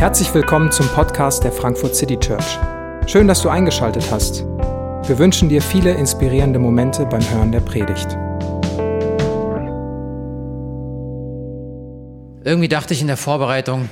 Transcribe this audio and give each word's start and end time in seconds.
Herzlich 0.00 0.32
willkommen 0.32 0.72
zum 0.72 0.88
Podcast 0.88 1.44
der 1.44 1.52
Frankfurt 1.52 1.94
City 1.94 2.18
Church. 2.18 2.58
Schön, 3.06 3.28
dass 3.28 3.42
du 3.42 3.50
eingeschaltet 3.50 4.10
hast. 4.10 4.46
Wir 5.06 5.18
wünschen 5.18 5.50
dir 5.50 5.60
viele 5.60 5.92
inspirierende 5.92 6.58
Momente 6.58 7.04
beim 7.04 7.20
Hören 7.28 7.52
der 7.52 7.60
Predigt. 7.60 8.08
Irgendwie 12.42 12.68
dachte 12.68 12.94
ich 12.94 13.02
in 13.02 13.08
der 13.08 13.18
Vorbereitung, 13.18 13.90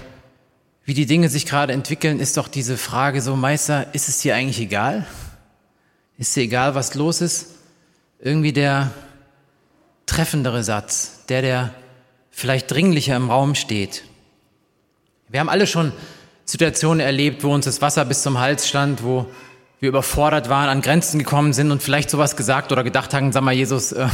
wie 0.86 0.94
die 0.94 1.04
Dinge 1.04 1.28
sich 1.28 1.44
gerade 1.44 1.74
entwickeln, 1.74 2.20
ist 2.20 2.38
doch 2.38 2.48
diese 2.48 2.78
Frage 2.78 3.20
so, 3.20 3.36
Meister, 3.36 3.94
ist 3.94 4.08
es 4.08 4.20
dir 4.20 4.34
eigentlich 4.34 4.60
egal? 4.60 5.06
Ist 6.16 6.34
dir 6.34 6.44
egal, 6.44 6.74
was 6.74 6.94
los 6.94 7.20
ist? 7.20 7.50
Irgendwie 8.18 8.54
der 8.54 8.92
treffendere 10.06 10.64
Satz, 10.64 11.26
der, 11.28 11.42
der 11.42 11.74
vielleicht 12.30 12.70
dringlicher 12.70 13.14
im 13.14 13.28
Raum 13.28 13.54
steht. 13.54 14.04
Wir 15.30 15.40
haben 15.40 15.50
alle 15.50 15.66
schon 15.66 15.92
Situationen 16.46 17.00
erlebt, 17.00 17.44
wo 17.44 17.52
uns 17.52 17.66
das 17.66 17.82
Wasser 17.82 18.06
bis 18.06 18.22
zum 18.22 18.38
Hals 18.38 18.66
stand, 18.66 19.02
wo 19.02 19.26
wir 19.80 19.90
überfordert 19.90 20.48
waren, 20.48 20.70
an 20.70 20.80
Grenzen 20.80 21.18
gekommen 21.18 21.52
sind 21.52 21.70
und 21.70 21.82
vielleicht 21.82 22.08
sowas 22.08 22.34
gesagt 22.36 22.72
oder 22.72 22.82
gedacht 22.82 23.12
haben, 23.12 23.30
sag 23.32 23.42
mal, 23.42 23.52
Jesus, 23.52 23.92
äh, 23.92 24.08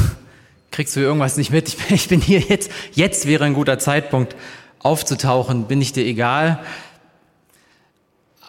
kriegst 0.72 0.96
du 0.96 1.00
irgendwas 1.00 1.36
nicht 1.36 1.50
mit? 1.50 1.76
Ich 1.90 2.08
bin, 2.08 2.20
hier 2.20 2.40
jetzt, 2.40 2.70
jetzt 2.92 3.26
wäre 3.26 3.44
ein 3.44 3.54
guter 3.54 3.78
Zeitpunkt 3.78 4.34
aufzutauchen, 4.80 5.66
bin 5.66 5.80
ich 5.80 5.92
dir 5.92 6.04
egal. 6.04 6.58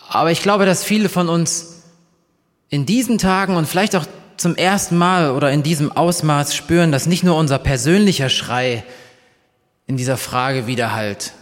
Aber 0.09 0.31
ich 0.31 0.41
glaube, 0.41 0.65
dass 0.65 0.83
viele 0.83 1.07
von 1.07 1.29
uns 1.29 1.83
in 2.69 2.87
diesen 2.87 3.19
Tagen 3.19 3.55
und 3.55 3.67
vielleicht 3.67 3.95
auch 3.95 4.05
zum 4.37 4.55
ersten 4.55 4.97
Mal 4.97 5.31
oder 5.31 5.51
in 5.51 5.61
diesem 5.61 5.91
Ausmaß 5.91 6.55
spüren, 6.55 6.91
dass 6.91 7.05
nicht 7.05 7.23
nur 7.23 7.37
unser 7.37 7.59
persönlicher 7.59 8.29
Schrei 8.29 8.83
in 9.85 9.97
dieser 9.97 10.17
Frage 10.17 10.67
widerhallt, 10.67 11.33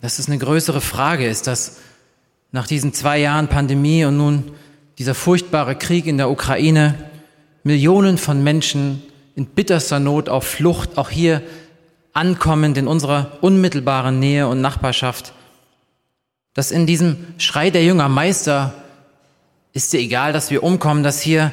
dass 0.00 0.18
es 0.18 0.26
eine 0.28 0.38
größere 0.38 0.80
Frage 0.80 1.26
ist, 1.26 1.46
dass 1.46 1.78
nach 2.52 2.66
diesen 2.66 2.92
zwei 2.92 3.18
Jahren 3.18 3.48
Pandemie 3.48 4.04
und 4.04 4.16
nun 4.16 4.52
dieser 4.98 5.14
furchtbare 5.14 5.76
Krieg 5.76 6.06
in 6.06 6.16
der 6.16 6.30
Ukraine 6.30 6.94
Millionen 7.64 8.18
von 8.18 8.42
Menschen 8.42 9.02
in 9.34 9.46
bitterster 9.46 9.98
Not 9.98 10.28
auf 10.28 10.44
Flucht 10.44 10.96
auch 10.96 11.10
hier 11.10 11.42
ankommend 12.12 12.78
in 12.78 12.88
unserer 12.88 13.38
unmittelbaren 13.42 14.18
Nähe 14.18 14.48
und 14.48 14.60
Nachbarschaft, 14.60 15.34
dass 16.54 16.70
in 16.70 16.86
diesem 16.86 17.18
Schrei 17.36 17.70
der 17.70 17.84
Jünger 17.84 18.08
Meister 18.08 18.72
ist 19.74 19.92
dir 19.92 20.00
egal, 20.00 20.32
dass 20.32 20.50
wir 20.50 20.62
umkommen, 20.62 21.02
dass 21.02 21.20
hier 21.20 21.52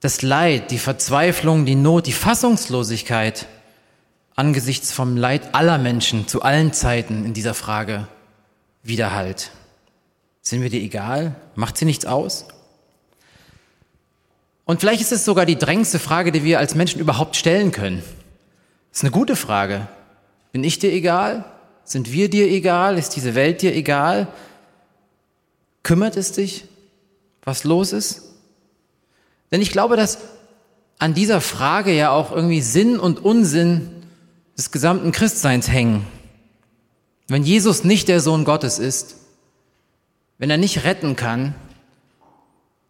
das 0.00 0.20
Leid, 0.20 0.70
die 0.70 0.78
Verzweiflung, 0.78 1.64
die 1.64 1.74
Not, 1.74 2.06
die 2.06 2.12
Fassungslosigkeit 2.12 3.46
angesichts 4.38 4.92
vom 4.92 5.16
Leid 5.16 5.54
aller 5.56 5.78
Menschen 5.78 6.28
zu 6.28 6.42
allen 6.42 6.72
Zeiten 6.72 7.24
in 7.24 7.34
dieser 7.34 7.54
Frage 7.54 8.06
widerhallt. 8.84 9.50
Sind 10.42 10.62
wir 10.62 10.70
dir 10.70 10.80
egal? 10.80 11.34
Macht 11.56 11.76
sie 11.76 11.84
nichts 11.84 12.06
aus? 12.06 12.46
Und 14.64 14.78
vielleicht 14.78 15.00
ist 15.00 15.10
es 15.10 15.24
sogar 15.24 15.44
die 15.44 15.58
drängendste 15.58 15.98
Frage, 15.98 16.30
die 16.30 16.44
wir 16.44 16.60
als 16.60 16.76
Menschen 16.76 17.00
überhaupt 17.00 17.34
stellen 17.34 17.72
können. 17.72 18.00
Das 18.90 18.98
ist 18.98 19.04
eine 19.04 19.10
gute 19.10 19.34
Frage. 19.34 19.88
Bin 20.52 20.62
ich 20.62 20.78
dir 20.78 20.92
egal? 20.92 21.44
Sind 21.82 22.12
wir 22.12 22.30
dir 22.30 22.46
egal? 22.46 22.96
Ist 22.96 23.16
diese 23.16 23.34
Welt 23.34 23.60
dir 23.60 23.74
egal? 23.74 24.28
Kümmert 25.82 26.16
es 26.16 26.30
dich, 26.30 26.64
was 27.42 27.64
los 27.64 27.92
ist? 27.92 28.22
Denn 29.50 29.62
ich 29.62 29.72
glaube, 29.72 29.96
dass 29.96 30.18
an 31.00 31.12
dieser 31.12 31.40
Frage 31.40 31.92
ja 31.92 32.10
auch 32.10 32.30
irgendwie 32.30 32.60
Sinn 32.60 33.00
und 33.00 33.24
Unsinn 33.24 33.97
des 34.58 34.72
gesamten 34.72 35.12
Christseins 35.12 35.70
hängen. 35.70 36.04
Wenn 37.28 37.44
Jesus 37.44 37.84
nicht 37.84 38.08
der 38.08 38.20
Sohn 38.20 38.44
Gottes 38.44 38.78
ist, 38.78 39.16
wenn 40.36 40.50
er 40.50 40.56
nicht 40.56 40.84
retten 40.84 41.16
kann, 41.16 41.54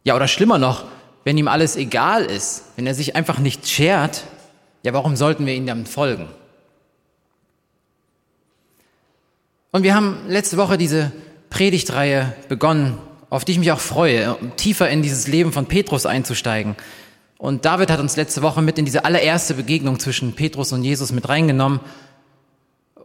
ja 0.03 0.17
oder 0.17 0.29
schlimmer 0.29 0.59
noch, 0.59 0.87
wenn 1.25 1.37
ihm 1.37 1.49
alles 1.49 1.77
egal 1.77 2.25
ist, 2.25 2.65
wenn 2.77 2.87
er 2.87 2.95
sich 2.95 3.15
einfach 3.15 3.39
nicht 3.39 3.69
schert, 3.69 4.25
ja 4.83 4.95
warum 4.95 5.15
sollten 5.15 5.45
wir 5.45 5.55
ihm 5.55 5.67
dann 5.67 5.85
folgen? 5.85 6.29
Und 9.71 9.83
wir 9.83 9.95
haben 9.95 10.17
letzte 10.27 10.57
Woche 10.57 10.79
diese 10.79 11.13
Predigtreihe 11.51 12.35
begonnen, 12.49 12.97
auf 13.29 13.45
die 13.45 13.53
ich 13.53 13.59
mich 13.59 13.73
auch 13.73 13.81
freue, 13.81 14.37
um 14.37 14.57
tiefer 14.57 14.89
in 14.89 15.03
dieses 15.03 15.29
Leben 15.29 15.53
von 15.53 15.67
Petrus 15.67 16.07
einzusteigen. 16.07 16.77
Und 17.39 17.65
David 17.65 17.91
hat 17.91 18.01
uns 18.01 18.17
letzte 18.17 18.43
Woche 18.43 18.61
mit 18.63 18.79
in 18.79 18.85
diese 18.85 19.05
allererste 19.05 19.55
Begegnung 19.55 20.01
zwischen 20.01 20.35
Petrus 20.35 20.73
und 20.73 20.83
Jesus 20.83 21.13
mit 21.13 21.29
reingenommen, 21.29 21.81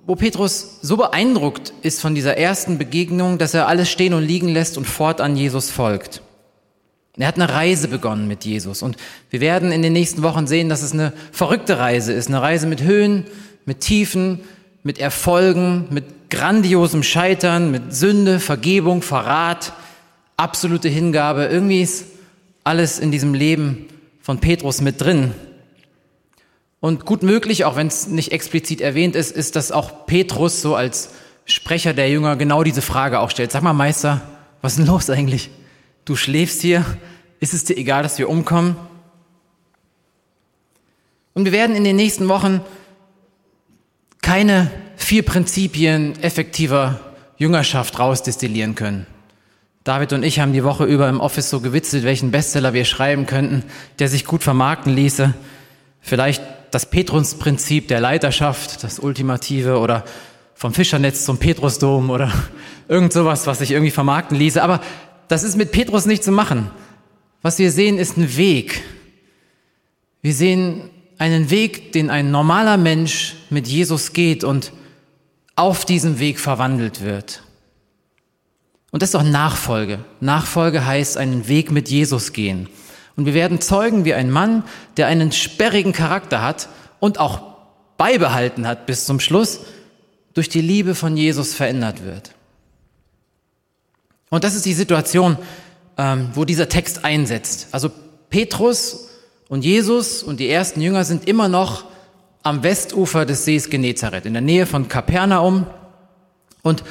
wo 0.06 0.16
Petrus 0.16 0.80
so 0.82 0.98
beeindruckt 0.98 1.72
ist 1.84 2.02
von 2.02 2.16
dieser 2.16 2.36
ersten 2.36 2.80
Begegnung, 2.80 3.38
dass 3.38 3.54
er 3.54 3.68
alles 3.68 3.90
stehen 3.90 4.14
und 4.14 4.24
liegen 4.24 4.50
lässt 4.50 4.78
und 4.78 4.86
fortan 4.86 5.38
Jesus 5.38 5.70
folgt. 5.70 6.22
Er 7.16 7.28
hat 7.28 7.36
eine 7.36 7.48
Reise 7.48 7.88
begonnen 7.88 8.28
mit 8.28 8.44
Jesus 8.44 8.82
und 8.82 8.98
wir 9.30 9.40
werden 9.40 9.72
in 9.72 9.84
den 9.84 9.94
nächsten 9.94 10.24
Wochen 10.24 10.48
sehen, 10.48 10.68
dass 10.68 10.82
es 10.82 10.94
eine 10.94 11.14
verrückte 11.32 11.78
Reise 11.78 12.12
ist, 12.12 12.28
eine 12.28 12.42
Reise 12.42 12.66
mit 12.66 12.82
Höhen, 12.82 13.26
mit 13.66 13.82
Tiefen, 13.82 14.42
mit 14.82 14.98
Erfolgen, 14.98 15.86
mit 15.92 16.32
grandiosem 16.32 17.04
Scheitern, 17.04 17.70
mit 17.70 17.94
Sünde, 17.94 18.40
Vergebung, 18.40 19.04
Verrat, 19.04 19.74
absolute 20.38 20.90
Hingabe. 20.90 21.46
Irgendwie 21.46 21.84
ist 21.84 22.06
alles 22.64 22.98
in 22.98 23.12
diesem 23.12 23.36
Leben 23.36 23.88
von 24.24 24.40
Petrus 24.40 24.82
mit 24.82 25.02
drin. 25.02 25.36
Und 26.80 27.06
gut 27.06 27.24
möglich, 27.24 27.66
auch 27.66 27.76
wenn 27.76 27.88
es 27.88 28.08
nicht 28.08 28.32
explizit 28.32 28.82
erwähnt 28.82 29.16
ist, 29.16 29.36
ist, 29.36 29.56
dass 29.56 29.72
auch 29.72 30.06
Petrus 30.08 30.62
so 30.62 30.76
als 30.76 31.12
Sprecher 31.46 31.94
der 31.94 32.10
Jünger 32.10 32.38
genau 32.38 32.64
diese 32.64 32.82
Frage 32.82 33.20
auch 33.20 33.30
stellt. 33.30 33.52
Sag 33.52 33.64
mal, 33.64 33.74
Meister, 33.74 34.22
was 34.62 34.74
ist 34.74 34.80
denn 34.80 34.88
los 34.88 35.10
eigentlich? 35.10 35.50
Du 36.06 36.16
schläfst 36.16 36.62
hier, 36.62 36.86
ist 37.42 37.54
es 37.54 37.66
dir 37.66 37.78
egal, 37.78 38.02
dass 38.02 38.18
wir 38.18 38.30
umkommen? 38.30 38.78
Und 41.34 41.46
wir 41.46 41.52
werden 41.52 41.76
in 41.76 41.84
den 41.84 41.98
nächsten 41.98 42.30
Wochen 42.30 42.62
keine 44.22 44.72
vier 44.96 45.24
Prinzipien 45.24 46.22
effektiver 46.24 47.00
Jüngerschaft 47.38 48.00
rausdestillieren 48.00 48.76
können. 48.76 49.06
David 49.84 50.14
und 50.14 50.24
ich 50.24 50.40
haben 50.40 50.54
die 50.54 50.64
Woche 50.64 50.86
über 50.86 51.10
im 51.10 51.20
Office 51.20 51.50
so 51.50 51.60
gewitzelt, 51.60 52.06
welchen 52.06 52.32
Bestseller 52.32 52.74
wir 52.74 52.86
schreiben 52.86 53.26
könnten, 53.26 53.64
der 54.00 54.08
sich 54.08 54.26
gut 54.26 54.42
vermarkten 54.42 54.96
ließe. 54.96 55.34
Vielleicht 56.00 56.42
das 56.72 56.90
Petrusprinzip 56.90 57.90
der 57.90 58.00
Leiterschaft, 58.00 58.84
das 58.84 59.00
Ultimative 59.00 59.80
oder 59.80 60.06
vom 60.56 60.74
Fischernetz 60.74 61.26
zum 61.26 61.38
Petrusdom 61.38 62.10
oder 62.10 62.32
irgend 62.88 63.12
sowas, 63.12 63.46
was 63.46 63.60
sich 63.60 63.72
irgendwie 63.72 63.92
vermarkten 63.92 64.38
ließe. 64.38 64.64
Aber 64.64 64.80
das 65.28 65.44
ist 65.44 65.58
mit 65.58 65.72
Petrus 65.74 66.06
nicht 66.06 66.24
zu 66.24 66.32
machen. 66.32 66.70
Was 67.42 67.60
wir 67.60 67.72
sehen, 67.72 67.98
ist 67.98 68.18
ein 68.18 68.38
Weg. 68.38 68.84
Wir 70.22 70.34
sehen 70.34 70.90
einen 71.18 71.50
Weg, 71.50 71.92
den 71.92 72.10
ein 72.10 72.32
normaler 72.32 72.78
Mensch 72.78 73.36
mit 73.50 73.68
Jesus 73.68 74.14
geht 74.14 74.46
und 74.46 74.72
auf 75.56 75.84
diesem 75.84 76.20
Weg 76.20 76.40
verwandelt 76.40 77.02
wird. 77.02 77.43
Und 78.94 79.02
das 79.02 79.10
ist 79.10 79.16
auch 79.16 79.24
Nachfolge. 79.24 80.06
Nachfolge 80.20 80.86
heißt 80.86 81.18
einen 81.18 81.48
Weg 81.48 81.72
mit 81.72 81.90
Jesus 81.90 82.32
gehen. 82.32 82.70
Und 83.16 83.26
wir 83.26 83.34
werden 83.34 83.60
zeugen, 83.60 84.06
wie 84.06 84.14
ein 84.14 84.30
Mann, 84.30 84.64
der 84.98 85.08
einen 85.08 85.32
sperrigen 85.32 85.94
Charakter 85.94 86.44
hat 86.44 86.70
und 87.00 87.20
auch 87.20 87.42
beibehalten 87.98 88.68
hat 88.68 88.86
bis 88.86 89.06
zum 89.06 89.20
Schluss, 89.20 89.62
durch 90.36 90.48
die 90.48 90.62
Liebe 90.62 90.94
von 90.94 91.18
Jesus 91.18 91.56
verändert 91.56 92.06
wird. 92.06 92.36
Und 94.30 94.44
das 94.44 94.54
ist 94.54 94.66
die 94.66 94.76
Situation, 94.76 95.38
ähm, 95.98 96.30
wo 96.36 96.46
dieser 96.46 96.70
Text 96.70 97.04
einsetzt. 97.04 97.70
Also 97.72 97.90
Petrus 98.30 99.10
und 99.50 99.66
Jesus 99.66 100.22
und 100.22 100.40
die 100.40 100.50
ersten 100.50 100.82
Jünger 100.82 101.04
sind 101.04 101.28
immer 101.28 101.48
noch 101.48 101.86
am 102.44 102.62
Westufer 102.62 103.26
des 103.26 103.44
Sees 103.44 103.72
Genezareth, 103.72 104.28
in 104.28 104.34
der 104.34 104.44
Nähe 104.44 104.68
von 104.68 104.88
Kapernaum. 104.88 105.66
Und 106.62 106.84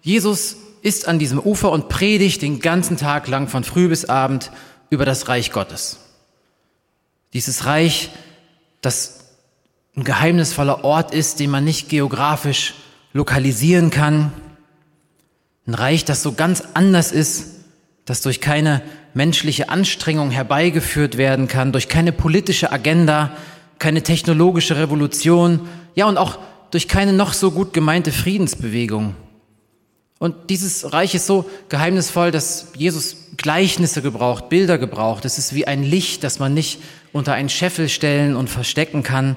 Jesus 0.00 0.56
ist 0.82 1.08
an 1.08 1.18
diesem 1.18 1.38
Ufer 1.38 1.70
und 1.70 1.88
predigt 1.88 2.42
den 2.42 2.60
ganzen 2.60 2.96
Tag 2.96 3.28
lang 3.28 3.48
von 3.48 3.64
früh 3.64 3.88
bis 3.88 4.04
abend 4.06 4.50
über 4.88 5.04
das 5.04 5.28
Reich 5.28 5.52
Gottes. 5.52 5.98
Dieses 7.32 7.66
Reich, 7.66 8.10
das 8.80 9.20
ein 9.96 10.04
geheimnisvoller 10.04 10.84
Ort 10.84 11.12
ist, 11.12 11.40
den 11.40 11.50
man 11.50 11.64
nicht 11.64 11.88
geografisch 11.88 12.74
lokalisieren 13.12 13.90
kann. 13.90 14.32
Ein 15.66 15.74
Reich, 15.74 16.04
das 16.04 16.22
so 16.22 16.32
ganz 16.32 16.62
anders 16.74 17.12
ist, 17.12 17.46
das 18.04 18.22
durch 18.22 18.40
keine 18.40 18.82
menschliche 19.14 19.68
Anstrengung 19.68 20.30
herbeigeführt 20.30 21.16
werden 21.16 21.48
kann, 21.48 21.72
durch 21.72 21.88
keine 21.88 22.12
politische 22.12 22.72
Agenda, 22.72 23.36
keine 23.78 24.02
technologische 24.02 24.76
Revolution, 24.76 25.68
ja 25.94 26.06
und 26.06 26.16
auch 26.16 26.38
durch 26.70 26.88
keine 26.88 27.12
noch 27.12 27.32
so 27.32 27.50
gut 27.50 27.72
gemeinte 27.72 28.12
Friedensbewegung. 28.12 29.14
Und 30.20 30.50
dieses 30.50 30.92
Reich 30.92 31.14
ist 31.14 31.26
so 31.26 31.48
geheimnisvoll, 31.70 32.30
dass 32.30 32.72
Jesus 32.76 33.16
Gleichnisse 33.38 34.02
gebraucht, 34.02 34.50
Bilder 34.50 34.76
gebraucht. 34.76 35.24
Es 35.24 35.38
ist 35.38 35.54
wie 35.54 35.66
ein 35.66 35.82
Licht, 35.82 36.24
das 36.24 36.38
man 36.38 36.52
nicht 36.52 36.78
unter 37.12 37.32
einen 37.32 37.48
Scheffel 37.48 37.88
stellen 37.88 38.36
und 38.36 38.50
verstecken 38.50 39.02
kann. 39.02 39.36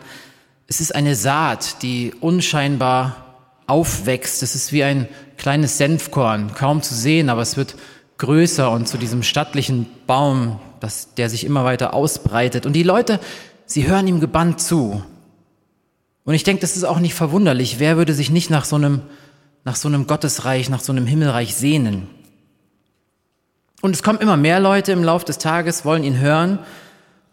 Es 0.68 0.82
ist 0.82 0.94
eine 0.94 1.16
Saat, 1.16 1.82
die 1.84 2.14
unscheinbar 2.20 3.38
aufwächst. 3.66 4.44
Es 4.44 4.56
ist 4.56 4.74
wie 4.74 4.84
ein 4.84 5.08
kleines 5.38 5.78
Senfkorn, 5.78 6.54
kaum 6.54 6.82
zu 6.82 6.94
sehen, 6.94 7.30
aber 7.30 7.42
es 7.42 7.56
wird 7.56 7.76
größer 8.18 8.70
und 8.70 8.86
zu 8.86 8.98
diesem 8.98 9.24
stattlichen 9.24 9.88
Baum, 10.06 10.60
das, 10.82 11.16
der 11.16 11.30
sich 11.30 11.46
immer 11.46 11.64
weiter 11.64 11.94
ausbreitet. 11.94 12.66
Und 12.66 12.74
die 12.74 12.84
Leute, 12.84 13.22
sie 13.66 13.88
hören 13.88 14.06
ihm 14.06 14.20
gebannt 14.20 14.60
zu. 14.60 15.02
Und 16.26 16.34
ich 16.34 16.44
denke, 16.44 16.60
das 16.60 16.76
ist 16.76 16.84
auch 16.84 17.00
nicht 17.00 17.14
verwunderlich. 17.14 17.80
Wer 17.80 17.96
würde 17.96 18.14
sich 18.14 18.32
nicht 18.32 18.50
nach 18.50 18.66
so 18.66 18.76
einem, 18.76 19.02
nach 19.66 19.76
so 19.76 19.88
einem 19.88 20.08
Gottesreich, 20.08 20.70
nach 20.70 20.82
so 20.82 20.92
einem 20.92 21.06
Himmelreich 21.06 21.56
sehnen? 21.56 22.08
Und 23.82 23.94
es 23.96 24.04
kommen 24.04 24.20
immer 24.20 24.38
mehr 24.38 24.60
Leute 24.60 24.92
im 24.94 25.04
Lauf 25.04 25.26
des 25.26 25.40
Tages, 25.40 25.84
wollen 25.84 26.04
ihn 26.04 26.20
hören. 26.20 26.60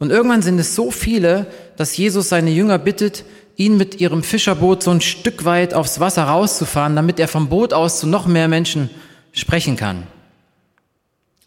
Und 0.01 0.11
irgendwann 0.11 0.43
sind 0.43 0.59
es 0.59 0.75
so 0.75 0.91
viele, 0.91 1.47
dass 1.77 1.97
Jesus 1.97 2.29
seine 2.29 2.51
Jünger 2.51 2.79
bittet, 2.79 3.25
ihn 3.57 3.77
mit 3.77 4.01
ihrem 4.01 4.23
Fischerboot 4.23 4.83
so 4.83 4.91
ein 4.91 5.01
Stück 5.01 5.45
weit 5.45 5.75
aufs 5.75 6.01
Wasser 6.01 6.25
rauszufahren, 6.25 6.97
damit 6.97 7.21
er 7.21 7.29
vom 7.29 7.49
Boot 7.49 7.73
aus 7.73 8.01
zu 8.01 8.07
noch 8.07 8.27
mehr 8.27 8.49
Menschen 8.49 8.91
sprechen 9.33 9.77
kann. 9.77 10.07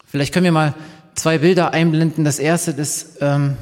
Vielleicht 0.05 0.33
können 0.33 0.45
wir 0.45 0.51
mal 0.51 0.75
zwei 1.15 1.39
Bilder 1.39 1.73
einblenden. 1.73 2.23
Das 2.23 2.39
erste, 2.39 2.73
das 2.73 3.17
ähm, 3.19 3.57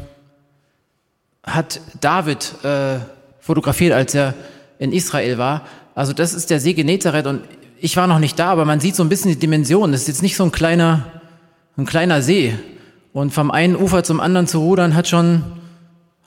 hat 1.43 1.79
David 2.01 2.53
äh, 2.63 2.99
fotografiert, 3.39 3.93
als 3.93 4.13
er 4.13 4.33
in 4.77 4.91
Israel 4.91 5.37
war. 5.37 5.65
Also 5.95 6.13
das 6.13 6.33
ist 6.33 6.49
der 6.49 6.59
See 6.59 6.73
Genezareth 6.73 7.27
und 7.27 7.41
ich 7.79 7.97
war 7.97 8.07
noch 8.07 8.19
nicht 8.19 8.37
da, 8.37 8.51
aber 8.51 8.65
man 8.65 8.79
sieht 8.79 8.95
so 8.95 9.03
ein 9.03 9.09
bisschen 9.09 9.31
die 9.31 9.39
Dimension. 9.39 9.91
Das 9.91 10.01
ist 10.01 10.07
jetzt 10.07 10.21
nicht 10.21 10.35
so 10.35 10.43
ein 10.43 10.51
kleiner, 10.51 11.05
ein 11.77 11.85
kleiner 11.85 12.21
See. 12.21 12.53
Und 13.11 13.33
vom 13.33 13.51
einen 13.51 13.75
Ufer 13.75 14.03
zum 14.03 14.19
anderen 14.19 14.47
zu 14.47 14.59
rudern 14.59 14.95
hat 14.95 15.07
schon, 15.07 15.43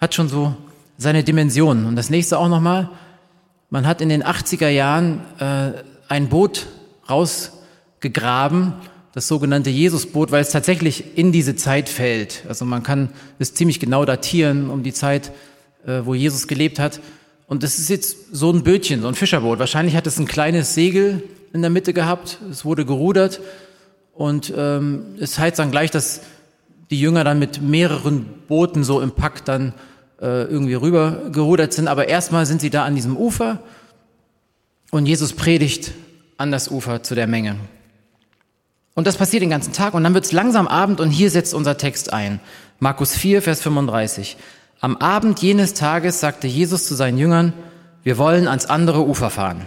hat 0.00 0.14
schon 0.14 0.28
so 0.28 0.54
seine 0.98 1.24
Dimension. 1.24 1.86
Und 1.86 1.96
das 1.96 2.10
nächste 2.10 2.38
auch 2.38 2.48
nochmal. 2.48 2.90
Man 3.70 3.86
hat 3.86 4.00
in 4.00 4.08
den 4.08 4.22
80er 4.22 4.68
Jahren 4.68 5.20
äh, 5.38 5.72
ein 6.08 6.28
Boot 6.28 6.66
rausgegraben, 7.08 8.74
das 9.12 9.28
sogenannte 9.28 9.70
Jesusboot, 9.70 10.32
weil 10.32 10.42
es 10.42 10.50
tatsächlich 10.50 11.16
in 11.16 11.32
diese 11.32 11.56
Zeit 11.56 11.88
fällt. 11.88 12.44
Also 12.48 12.64
man 12.64 12.82
kann 12.82 13.10
es 13.38 13.54
ziemlich 13.54 13.80
genau 13.80 14.04
datieren 14.04 14.70
um 14.70 14.82
die 14.82 14.92
Zeit, 14.92 15.32
äh, 15.86 16.00
wo 16.04 16.14
Jesus 16.14 16.48
gelebt 16.48 16.78
hat. 16.78 17.00
Und 17.54 17.62
das 17.62 17.78
ist 17.78 17.88
jetzt 17.88 18.16
so 18.32 18.50
ein 18.50 18.64
Bötchen, 18.64 19.00
so 19.00 19.06
ein 19.06 19.14
Fischerboot. 19.14 19.60
Wahrscheinlich 19.60 19.94
hat 19.94 20.08
es 20.08 20.18
ein 20.18 20.26
kleines 20.26 20.74
Segel 20.74 21.22
in 21.52 21.60
der 21.60 21.70
Mitte 21.70 21.92
gehabt. 21.92 22.40
Es 22.50 22.64
wurde 22.64 22.84
gerudert 22.84 23.40
und 24.12 24.52
ähm, 24.56 25.14
es 25.20 25.38
heißt 25.38 25.60
dann 25.60 25.70
gleich, 25.70 25.92
dass 25.92 26.22
die 26.90 26.98
Jünger 26.98 27.22
dann 27.22 27.38
mit 27.38 27.62
mehreren 27.62 28.24
Booten 28.48 28.82
so 28.82 29.00
im 29.00 29.12
Pack 29.12 29.44
dann 29.44 29.72
äh, 30.20 30.42
irgendwie 30.50 30.74
rüber 30.74 31.30
gerudert 31.30 31.72
sind. 31.72 31.86
Aber 31.86 32.08
erstmal 32.08 32.44
sind 32.44 32.60
sie 32.60 32.70
da 32.70 32.84
an 32.84 32.96
diesem 32.96 33.16
Ufer 33.16 33.60
und 34.90 35.06
Jesus 35.06 35.32
predigt 35.32 35.92
an 36.38 36.50
das 36.50 36.68
Ufer 36.72 37.04
zu 37.04 37.14
der 37.14 37.28
Menge. 37.28 37.54
Und 38.94 39.06
das 39.06 39.16
passiert 39.16 39.44
den 39.44 39.50
ganzen 39.50 39.72
Tag 39.72 39.94
und 39.94 40.02
dann 40.02 40.14
wird 40.14 40.24
es 40.24 40.32
langsam 40.32 40.66
Abend 40.66 40.98
und 40.98 41.10
hier 41.10 41.30
setzt 41.30 41.54
unser 41.54 41.76
Text 41.76 42.12
ein. 42.12 42.40
Markus 42.80 43.14
4, 43.14 43.42
Vers 43.42 43.62
35. 43.62 44.36
Am 44.80 44.96
Abend 44.96 45.40
jenes 45.40 45.74
Tages 45.74 46.20
sagte 46.20 46.46
Jesus 46.46 46.86
zu 46.86 46.94
seinen 46.94 47.18
Jüngern, 47.18 47.52
wir 48.02 48.18
wollen 48.18 48.48
ans 48.48 48.66
andere 48.66 49.06
Ufer 49.06 49.30
fahren. 49.30 49.66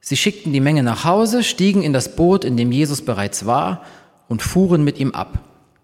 Sie 0.00 0.16
schickten 0.16 0.52
die 0.52 0.60
Menge 0.60 0.82
nach 0.82 1.04
Hause, 1.04 1.42
stiegen 1.42 1.82
in 1.82 1.92
das 1.92 2.14
Boot, 2.16 2.44
in 2.44 2.56
dem 2.56 2.72
Jesus 2.72 3.02
bereits 3.02 3.46
war, 3.46 3.82
und 4.28 4.42
fuhren 4.42 4.84
mit 4.84 4.98
ihm 4.98 5.12
ab. 5.12 5.38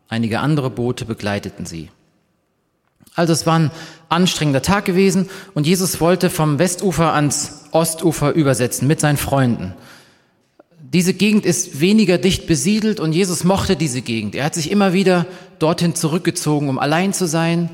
Einige 0.08 0.40
andere 0.40 0.70
Boote 0.70 1.04
begleiteten 1.04 1.66
sie. 1.66 1.90
Also 3.14 3.32
es 3.32 3.46
war 3.46 3.58
ein 3.58 3.70
anstrengender 4.08 4.62
Tag 4.62 4.84
gewesen 4.84 5.28
und 5.54 5.66
Jesus 5.66 6.00
wollte 6.00 6.30
vom 6.30 6.58
Westufer 6.58 7.12
ans 7.12 7.64
Ostufer 7.72 8.32
übersetzen 8.32 8.88
mit 8.88 9.00
seinen 9.00 9.16
Freunden. 9.16 9.74
Diese 10.80 11.14
Gegend 11.14 11.46
ist 11.46 11.80
weniger 11.80 12.18
dicht 12.18 12.46
besiedelt 12.46 13.00
und 13.00 13.12
Jesus 13.12 13.44
mochte 13.44 13.76
diese 13.76 14.02
Gegend. 14.02 14.34
Er 14.34 14.44
hat 14.44 14.54
sich 14.54 14.70
immer 14.70 14.92
wieder 14.92 15.26
dorthin 15.58 15.94
zurückgezogen, 15.94 16.68
um 16.68 16.78
allein 16.78 17.12
zu 17.12 17.26
sein, 17.26 17.70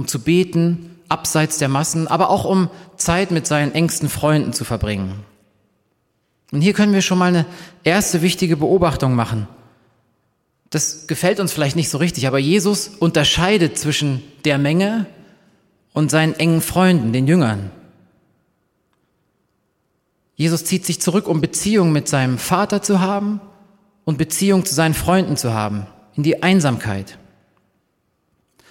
um 0.00 0.08
zu 0.08 0.18
beten, 0.18 0.96
abseits 1.10 1.58
der 1.58 1.68
Massen, 1.68 2.08
aber 2.08 2.30
auch 2.30 2.46
um 2.46 2.70
Zeit 2.96 3.30
mit 3.30 3.46
seinen 3.46 3.72
engsten 3.72 4.08
Freunden 4.08 4.54
zu 4.54 4.64
verbringen. 4.64 5.12
Und 6.52 6.62
hier 6.62 6.72
können 6.72 6.94
wir 6.94 7.02
schon 7.02 7.18
mal 7.18 7.26
eine 7.26 7.44
erste 7.84 8.22
wichtige 8.22 8.56
Beobachtung 8.56 9.14
machen. 9.14 9.46
Das 10.70 11.06
gefällt 11.06 11.38
uns 11.38 11.52
vielleicht 11.52 11.76
nicht 11.76 11.90
so 11.90 11.98
richtig, 11.98 12.26
aber 12.26 12.38
Jesus 12.38 12.88
unterscheidet 12.98 13.76
zwischen 13.76 14.22
der 14.46 14.56
Menge 14.56 15.04
und 15.92 16.10
seinen 16.10 16.32
engen 16.32 16.62
Freunden, 16.62 17.12
den 17.12 17.26
Jüngern. 17.26 17.70
Jesus 20.34 20.64
zieht 20.64 20.86
sich 20.86 20.98
zurück, 20.98 21.28
um 21.28 21.42
Beziehung 21.42 21.92
mit 21.92 22.08
seinem 22.08 22.38
Vater 22.38 22.80
zu 22.80 23.00
haben 23.00 23.42
und 24.06 24.16
Beziehung 24.16 24.64
zu 24.64 24.74
seinen 24.74 24.94
Freunden 24.94 25.36
zu 25.36 25.52
haben, 25.52 25.86
in 26.16 26.22
die 26.22 26.42
Einsamkeit. 26.42 27.18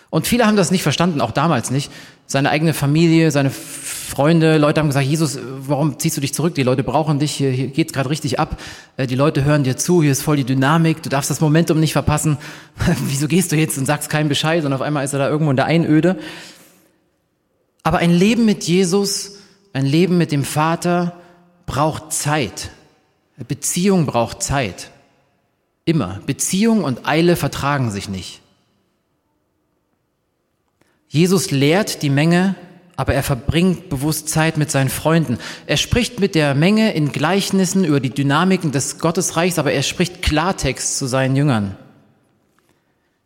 Und 0.09 0.27
viele 0.27 0.47
haben 0.47 0.57
das 0.57 0.71
nicht 0.71 0.81
verstanden, 0.81 1.21
auch 1.21 1.31
damals 1.31 1.69
nicht. 1.69 1.91
Seine 2.25 2.49
eigene 2.49 2.73
Familie, 2.73 3.31
seine 3.31 3.49
Freunde, 3.49 4.57
Leute 4.57 4.79
haben 4.79 4.87
gesagt, 4.87 5.05
Jesus, 5.05 5.39
warum 5.43 5.99
ziehst 5.99 6.17
du 6.17 6.21
dich 6.21 6.33
zurück? 6.33 6.55
Die 6.55 6.63
Leute 6.63 6.83
brauchen 6.83 7.19
dich, 7.19 7.31
hier, 7.31 7.51
hier 7.51 7.67
geht's 7.67 7.93
gerade 7.93 8.09
richtig 8.09 8.39
ab. 8.39 8.59
Äh, 8.97 9.07
die 9.07 9.15
Leute 9.15 9.43
hören 9.43 9.63
dir 9.63 9.77
zu, 9.77 10.01
hier 10.01 10.11
ist 10.11 10.23
voll 10.23 10.37
die 10.37 10.43
Dynamik, 10.43 11.03
du 11.03 11.09
darfst 11.09 11.29
das 11.29 11.41
Momentum 11.41 11.79
nicht 11.79 11.93
verpassen. 11.93 12.37
Wieso 13.07 13.27
gehst 13.27 13.51
du 13.51 13.55
jetzt 13.55 13.77
und 13.77 13.85
sagst 13.85 14.09
keinen 14.09 14.29
Bescheid 14.29 14.65
und 14.65 14.73
auf 14.73 14.81
einmal 14.81 15.05
ist 15.05 15.13
er 15.13 15.19
da 15.19 15.29
irgendwo 15.29 15.51
in 15.51 15.57
der 15.57 15.65
Einöde? 15.65 16.17
Aber 17.83 17.99
ein 17.99 18.11
Leben 18.11 18.45
mit 18.45 18.63
Jesus, 18.63 19.37
ein 19.73 19.85
Leben 19.85 20.17
mit 20.17 20.31
dem 20.31 20.43
Vater 20.43 21.13
braucht 21.65 22.13
Zeit. 22.13 22.71
Beziehung 23.47 24.05
braucht 24.05 24.43
Zeit. 24.43 24.89
Immer. 25.85 26.19
Beziehung 26.25 26.83
und 26.83 27.07
Eile 27.07 27.35
vertragen 27.35 27.89
sich 27.89 28.09
nicht. 28.09 28.41
Jesus 31.09 31.51
lehrt 31.51 32.03
die 32.03 32.09
Menge, 32.09 32.55
aber 32.95 33.13
er 33.13 33.23
verbringt 33.23 33.89
bewusst 33.89 34.29
Zeit 34.29 34.57
mit 34.57 34.69
seinen 34.69 34.89
Freunden. 34.89 35.39
Er 35.65 35.77
spricht 35.77 36.19
mit 36.19 36.35
der 36.35 36.53
Menge 36.53 36.93
in 36.93 37.11
Gleichnissen 37.11 37.83
über 37.83 37.99
die 37.99 38.11
Dynamiken 38.11 38.71
des 38.71 38.99
Gottesreichs, 38.99 39.57
aber 39.57 39.71
er 39.71 39.83
spricht 39.83 40.21
Klartext 40.21 40.97
zu 40.97 41.07
seinen 41.07 41.35
Jüngern. 41.35 41.75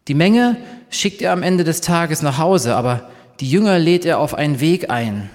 Die 0.07 0.13
Menge 0.13 0.57
schickt 0.89 1.21
er 1.21 1.33
am 1.33 1.44
Ende 1.44 1.63
des 1.63 1.81
Tages 1.81 2.21
nach 2.21 2.38
Hause, 2.38 2.75
aber 2.75 3.09
die 3.39 3.50
Jünger 3.50 3.80
lädt 3.80 4.06
er 4.06 4.19
auf 4.19 4.33
einen 4.33 4.59
Weg 4.62 4.89
ein. 4.89 5.30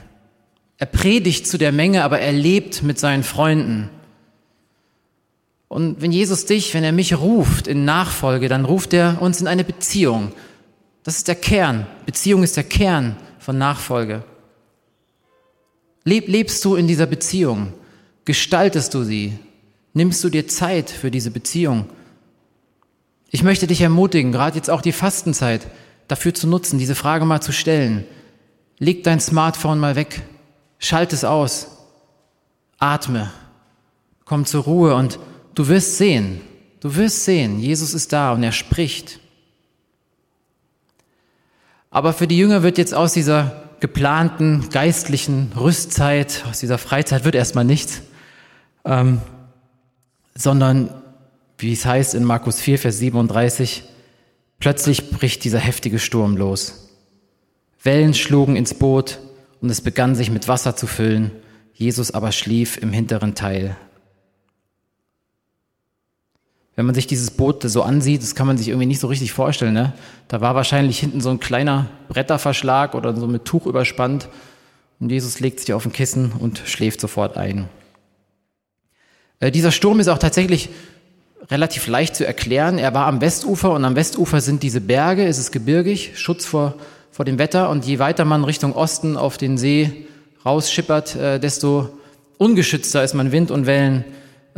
Er 0.79 0.87
predigt 0.87 1.47
zu 1.47 1.59
der 1.59 1.73
Menge, 1.73 2.05
aber 2.05 2.21
er 2.21 2.33
lebt 2.33 2.83
mit 2.83 2.99
seinen 2.99 3.25
Freunden. 3.25 3.91
Und 5.67 6.01
wenn 6.01 6.13
Jesus 6.13 6.47
dich, 6.47 6.73
wenn 6.73 6.85
er 6.85 6.93
mich 6.93 7.19
ruft 7.19 7.67
in 7.67 7.85
Nachfolge, 7.85 8.49
dann 8.49 8.65
ruft 8.65 8.95
er 8.95 9.21
uns 9.21 9.41
in 9.41 9.49
eine 9.49 9.65
Beziehung. 9.65 10.33
Das 11.09 11.17
ist 11.17 11.29
der 11.29 11.37
Kern. 11.37 11.87
Beziehung 12.05 12.43
ist 12.43 12.59
der 12.59 12.65
Kern 12.65 13.17
von 13.39 13.57
Nachfolge. 13.57 14.25
Leb, 16.05 16.29
lebst 16.29 16.63
du 16.67 16.75
in 16.75 16.87
dieser 16.87 17.07
Beziehung? 17.07 17.73
Gestaltest 18.27 18.93
du 18.93 19.05
sie? 19.05 19.39
Nimmst 19.95 20.23
du 20.23 20.29
dir 20.29 20.49
Zeit 20.49 20.91
für 20.91 21.11
diese 21.11 21.31
Beziehung? 21.31 21.87
Ich 23.31 23.43
möchte 23.43 23.67
dich 23.67 23.81
ermutigen, 23.81 24.33
gerade 24.33 24.57
jetzt 24.57 24.69
auch 24.69 24.83
die 24.83 24.93
Fastenzeit 24.93 25.67
dafür 26.09 26.35
zu 26.35 26.47
nutzen, 26.47 26.79
diese 26.79 26.95
Frage 26.95 27.25
mal 27.25 27.41
zu 27.41 27.53
stellen. 27.53 28.05
Leg 28.77 29.03
dein 29.03 29.19
Smartphone 29.19 29.81
mal 29.81 29.97
weg, 29.97 30.21
schalt 30.79 31.15
es 31.15 31.25
aus, 31.25 31.69
atme, 32.79 33.33
komm 34.27 34.45
zur 34.45 34.65
Ruhe 34.65 34.95
und 34.95 35.19
du 35.55 35.69
wirst 35.69 35.97
sehen, 35.97 36.43
du 36.81 36.97
wirst 36.97 37.25
sehen, 37.25 37.61
Jesus 37.61 37.95
ist 37.95 38.13
da 38.13 38.33
und 38.35 38.43
er 38.43 38.53
spricht. 38.53 39.21
Aber 41.99 42.13
für 42.13 42.29
die 42.29 42.39
Jünger 42.39 42.63
wird 42.63 42.79
jetzt 42.79 42.95
aus 42.95 43.13
dieser 43.13 43.61
geplanten 43.81 44.69
geistlichen 44.71 45.51
Rüstzeit, 45.59 46.45
aus 46.49 46.61
dieser 46.61 46.79
Freizeit 46.79 47.25
wird 47.25 47.35
erstmal 47.35 47.65
nichts, 47.65 48.03
ähm, 48.85 49.21
sondern, 50.33 50.91
wie 51.59 51.73
es 51.73 51.85
heißt 51.85 52.15
in 52.15 52.23
Markus 52.23 52.61
4, 52.61 52.79
Vers 52.79 52.99
37, 53.01 53.83
plötzlich 54.61 55.11
bricht 55.11 55.43
dieser 55.43 55.59
heftige 55.59 55.99
Sturm 55.99 56.37
los. 56.37 56.89
Wellen 57.83 58.15
schlugen 58.15 58.55
ins 58.55 58.75
Boot 58.75 59.19
und 59.61 59.69
es 59.69 59.81
begann 59.81 60.15
sich 60.15 60.31
mit 60.31 60.47
Wasser 60.47 60.77
zu 60.77 60.87
füllen, 60.87 61.33
Jesus 61.75 62.13
aber 62.13 62.31
schlief 62.31 62.77
im 62.77 62.93
hinteren 62.93 63.35
Teil 63.35 63.77
wenn 66.79 66.87
man 66.87 66.95
sich 66.95 67.09
dieses 67.09 67.33
Boot 67.33 67.65
so 67.65 67.83
ansieht, 67.83 68.23
das 68.23 68.37
kann 68.37 68.47
man 68.47 68.57
sich 68.57 68.69
irgendwie 68.69 68.87
nicht 68.87 69.01
so 69.01 69.09
richtig 69.09 69.33
vorstellen. 69.33 69.75
Ne? 69.75 69.95
Da 70.29 70.41
war 70.41 70.55
wahrscheinlich 70.55 71.01
hinten 71.01 71.21
so 71.21 71.29
ein 71.29 71.41
kleiner 71.41 71.87
Bretterverschlag 72.09 72.95
oder 72.95 73.17
so 73.17 73.27
mit 73.27 73.45
Tuch 73.45 73.67
überspannt. 73.67 74.29
Und 75.01 75.11
Jesus 75.11 75.41
legt 75.41 75.59
sich 75.59 75.73
auf 75.73 75.85
ein 75.85 75.91
Kissen 75.91 76.31
und 76.39 76.63
schläft 76.67 77.01
sofort 77.01 77.37
ein. 77.37 77.69
Äh, 79.41 79.51
dieser 79.51 79.73
Sturm 79.73 79.99
ist 79.99 80.07
auch 80.07 80.19
tatsächlich 80.19 80.69
relativ 81.51 81.89
leicht 81.89 82.15
zu 82.15 82.25
erklären. 82.25 82.79
Er 82.79 82.95
war 82.95 83.07
am 83.07 83.21
Westufer 83.21 83.73
und 83.73 83.85
am 83.85 83.97
Westufer 83.97 84.41
sind 84.41 84.63
diese 84.63 84.81
Berge, 84.81 85.27
es 85.27 85.39
ist 85.39 85.51
gebirgig, 85.51 86.13
Schutz 86.15 86.47
vor, 86.47 86.75
vor 87.11 87.25
dem 87.25 87.41
Wetter. 87.41 87.71
Und 87.71 87.87
je 87.87 87.99
weiter 87.99 88.25
man 88.25 88.45
Richtung 88.45 88.73
Osten 88.73 89.17
auf 89.17 89.37
den 89.37 89.59
See 89.59 90.07
rausschippert, 90.47 91.17
äh, 91.17 91.41
desto 91.41 91.89
ungeschützter 92.37 93.03
ist 93.03 93.15
man 93.15 93.33
Wind 93.33 93.51
und 93.51 93.67
Wellen 93.67 94.05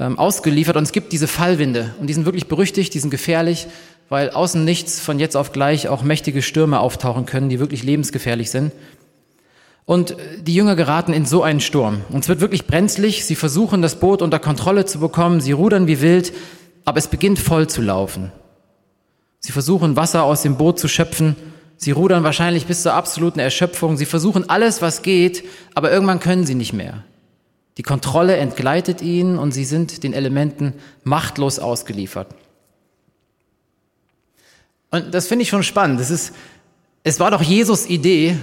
ähm, 0.01 0.19
ausgeliefert. 0.19 0.77
Und 0.77 0.83
es 0.83 0.93
gibt 0.93 1.13
diese 1.13 1.29
Fallwinde 1.29 1.95
und 2.01 2.09
die 2.09 2.15
sind 2.15 2.25
wirklich 2.25 2.49
berüchtigt, 2.49 2.95
die 2.95 2.99
sind 2.99 3.11
gefährlich, 3.11 3.69
weil 4.09 4.31
außen 4.31 4.65
nichts 4.65 4.99
von 4.99 5.21
jetzt 5.21 5.37
auf 5.37 5.53
gleich 5.53 5.89
auch 5.89 6.03
mächtige 6.03 6.43
Stürme 6.43 6.81
auftauchen 6.81 7.27
können, 7.27 7.49
die 7.49 7.61
wirklich 7.61 7.85
lebensgefährlich 7.85 8.51
sind. 8.51 8.73
Und 9.85 10.17
die 10.41 10.55
Jünger 10.55 10.77
geraten 10.77 11.13
in 11.13 11.27
so 11.27 11.43
einen 11.43 11.61
Sturm. 11.61 12.03
Und 12.11 12.21
es 12.21 12.29
wird 12.29 12.41
wirklich 12.41 12.67
brenzlig. 12.67 13.25
Sie 13.25 13.35
versuchen, 13.35 13.83
das 13.83 13.97
Boot 13.97 14.23
unter 14.23 14.39
Kontrolle 14.39 14.85
zu 14.85 15.01
bekommen. 15.01 15.41
Sie 15.41 15.53
rudern 15.53 15.87
wie 15.87 16.01
wild, 16.01 16.33
aber 16.85 16.99
es 16.99 17.09
beginnt 17.09 17.39
voll 17.39 17.69
zu 17.69 17.83
laufen. 17.83 18.33
Sie 19.41 19.53
versuchen, 19.53 19.97
Wasser 19.97 20.23
aus 20.23 20.43
dem 20.43 20.57
Boot 20.57 20.79
zu 20.79 20.87
schöpfen. 20.87 21.35
Sie 21.77 21.91
rudern 21.91 22.25
wahrscheinlich 22.25 22.67
bis 22.67 22.83
zur 22.83 22.95
absoluten 22.95 23.41
Erschöpfung. 23.41 23.97
Sie 23.97 24.07
versuchen 24.07 24.49
alles, 24.49 24.81
was 24.81 25.03
geht, 25.03 25.45
aber 25.75 25.91
irgendwann 25.91 26.21
können 26.21 26.47
sie 26.47 26.55
nicht 26.55 26.73
mehr. 26.73 27.05
Die 27.81 27.83
Kontrolle 27.83 28.37
entgleitet 28.37 29.01
ihnen 29.01 29.39
und 29.39 29.53
sie 29.53 29.65
sind 29.65 30.03
den 30.03 30.13
Elementen 30.13 30.75
machtlos 31.03 31.59
ausgeliefert. 31.59 32.27
Und 34.91 35.15
das 35.15 35.29
finde 35.29 35.45
ich 35.45 35.49
schon 35.49 35.63
spannend. 35.63 35.99
Es, 35.99 36.11
ist, 36.11 36.35
es 37.05 37.19
war 37.21 37.31
doch 37.31 37.41
Jesus 37.41 37.89
Idee, 37.89 38.37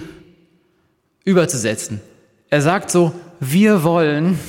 überzusetzen. 1.23 2.01
Er 2.49 2.63
sagt 2.63 2.89
so, 2.89 3.11
wir 3.39 3.83
wollen, 3.83 4.39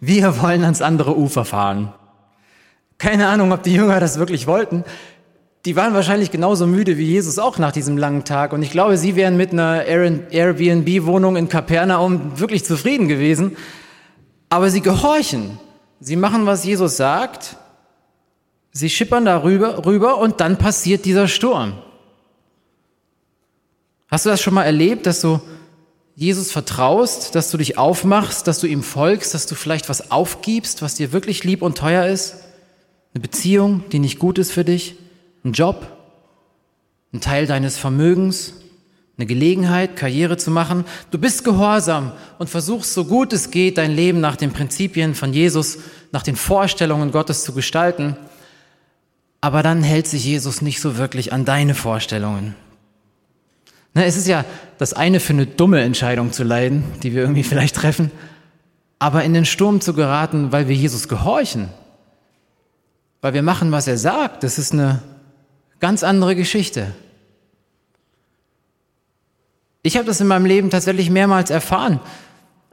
wir 0.00 0.40
wollen 0.40 0.62
ans 0.62 0.82
andere 0.82 1.18
Ufer 1.18 1.44
fahren. 1.44 1.92
Keine 2.96 3.26
Ahnung, 3.26 3.50
ob 3.50 3.64
die 3.64 3.74
Jünger 3.74 3.98
das 3.98 4.20
wirklich 4.20 4.46
wollten. 4.46 4.84
Die 5.64 5.74
waren 5.74 5.94
wahrscheinlich 5.94 6.30
genauso 6.30 6.68
müde 6.68 6.96
wie 6.96 7.06
Jesus 7.06 7.40
auch 7.40 7.58
nach 7.58 7.72
diesem 7.72 7.98
langen 7.98 8.22
Tag. 8.22 8.52
Und 8.52 8.62
ich 8.62 8.70
glaube, 8.70 8.98
sie 8.98 9.16
wären 9.16 9.36
mit 9.36 9.50
einer 9.50 9.84
Airbnb-Wohnung 9.84 11.34
in 11.34 11.48
Kapernaum 11.48 12.38
wirklich 12.38 12.64
zufrieden 12.64 13.08
gewesen. 13.08 13.56
Aber 14.48 14.70
sie 14.70 14.80
gehorchen. 14.80 15.58
Sie 16.00 16.16
machen, 16.16 16.46
was 16.46 16.64
Jesus 16.64 16.96
sagt. 16.96 17.56
Sie 18.72 18.90
schippern 18.90 19.24
darüber 19.24 19.84
rüber 19.86 20.18
und 20.18 20.40
dann 20.40 20.56
passiert 20.56 21.04
dieser 21.04 21.28
Sturm. 21.28 21.74
Hast 24.08 24.24
du 24.24 24.30
das 24.30 24.40
schon 24.40 24.54
mal 24.54 24.64
erlebt, 24.64 25.06
dass 25.06 25.20
du 25.20 25.40
Jesus 26.14 26.50
vertraust, 26.50 27.34
dass 27.34 27.50
du 27.50 27.58
dich 27.58 27.78
aufmachst, 27.78 28.46
dass 28.46 28.60
du 28.60 28.66
ihm 28.66 28.82
folgst, 28.82 29.34
dass 29.34 29.46
du 29.46 29.54
vielleicht 29.54 29.88
was 29.88 30.10
aufgibst, 30.10 30.82
was 30.82 30.94
dir 30.94 31.12
wirklich 31.12 31.44
lieb 31.44 31.62
und 31.62 31.78
teuer 31.78 32.06
ist? 32.06 32.36
Eine 33.14 33.22
Beziehung, 33.22 33.84
die 33.90 33.98
nicht 33.98 34.18
gut 34.18 34.38
ist 34.38 34.52
für 34.52 34.64
dich? 34.64 34.96
Ein 35.44 35.52
Job? 35.52 35.96
Ein 37.12 37.20
Teil 37.20 37.46
deines 37.46 37.78
Vermögens? 37.78 38.54
Eine 39.18 39.26
Gelegenheit, 39.26 39.96
Karriere 39.96 40.36
zu 40.36 40.52
machen? 40.52 40.84
Du 41.10 41.18
bist 41.18 41.42
gehorsam 41.42 42.12
und 42.38 42.48
versuchst 42.48 42.94
so 42.94 43.04
gut 43.04 43.32
es 43.32 43.50
geht, 43.50 43.76
dein 43.76 43.90
Leben 43.90 44.20
nach 44.20 44.36
den 44.36 44.52
Prinzipien 44.52 45.16
von 45.16 45.32
Jesus, 45.32 45.78
nach 46.12 46.22
den 46.22 46.36
Vorstellungen 46.36 47.10
Gottes 47.10 47.42
zu 47.42 47.52
gestalten. 47.52 48.16
Aber 49.40 49.64
dann 49.64 49.82
hält 49.82 50.06
sich 50.06 50.24
Jesus 50.24 50.62
nicht 50.62 50.80
so 50.80 50.96
wirklich 50.98 51.32
an 51.32 51.44
deine 51.44 51.74
Vorstellungen. 51.74 52.54
Na, 53.92 54.04
es 54.04 54.16
ist 54.16 54.28
ja 54.28 54.44
das 54.78 54.92
eine 54.92 55.18
für 55.18 55.32
eine 55.32 55.46
dumme 55.46 55.80
Entscheidung 55.80 56.32
zu 56.32 56.44
leiden, 56.44 56.84
die 57.02 57.12
wir 57.12 57.22
irgendwie 57.22 57.42
vielleicht 57.42 57.74
treffen, 57.74 58.12
aber 59.00 59.24
in 59.24 59.34
den 59.34 59.44
Sturm 59.44 59.80
zu 59.80 59.94
geraten, 59.94 60.52
weil 60.52 60.68
wir 60.68 60.76
Jesus 60.76 61.08
gehorchen, 61.08 61.70
weil 63.20 63.34
wir 63.34 63.42
machen, 63.42 63.72
was 63.72 63.88
er 63.88 63.98
sagt, 63.98 64.44
das 64.44 64.58
ist 64.58 64.72
eine 64.72 65.02
ganz 65.80 66.04
andere 66.04 66.36
Geschichte. 66.36 66.92
Ich 69.82 69.96
habe 69.96 70.06
das 70.06 70.20
in 70.20 70.26
meinem 70.26 70.44
Leben 70.44 70.70
tatsächlich 70.70 71.08
mehrmals 71.08 71.50
erfahren, 71.50 72.00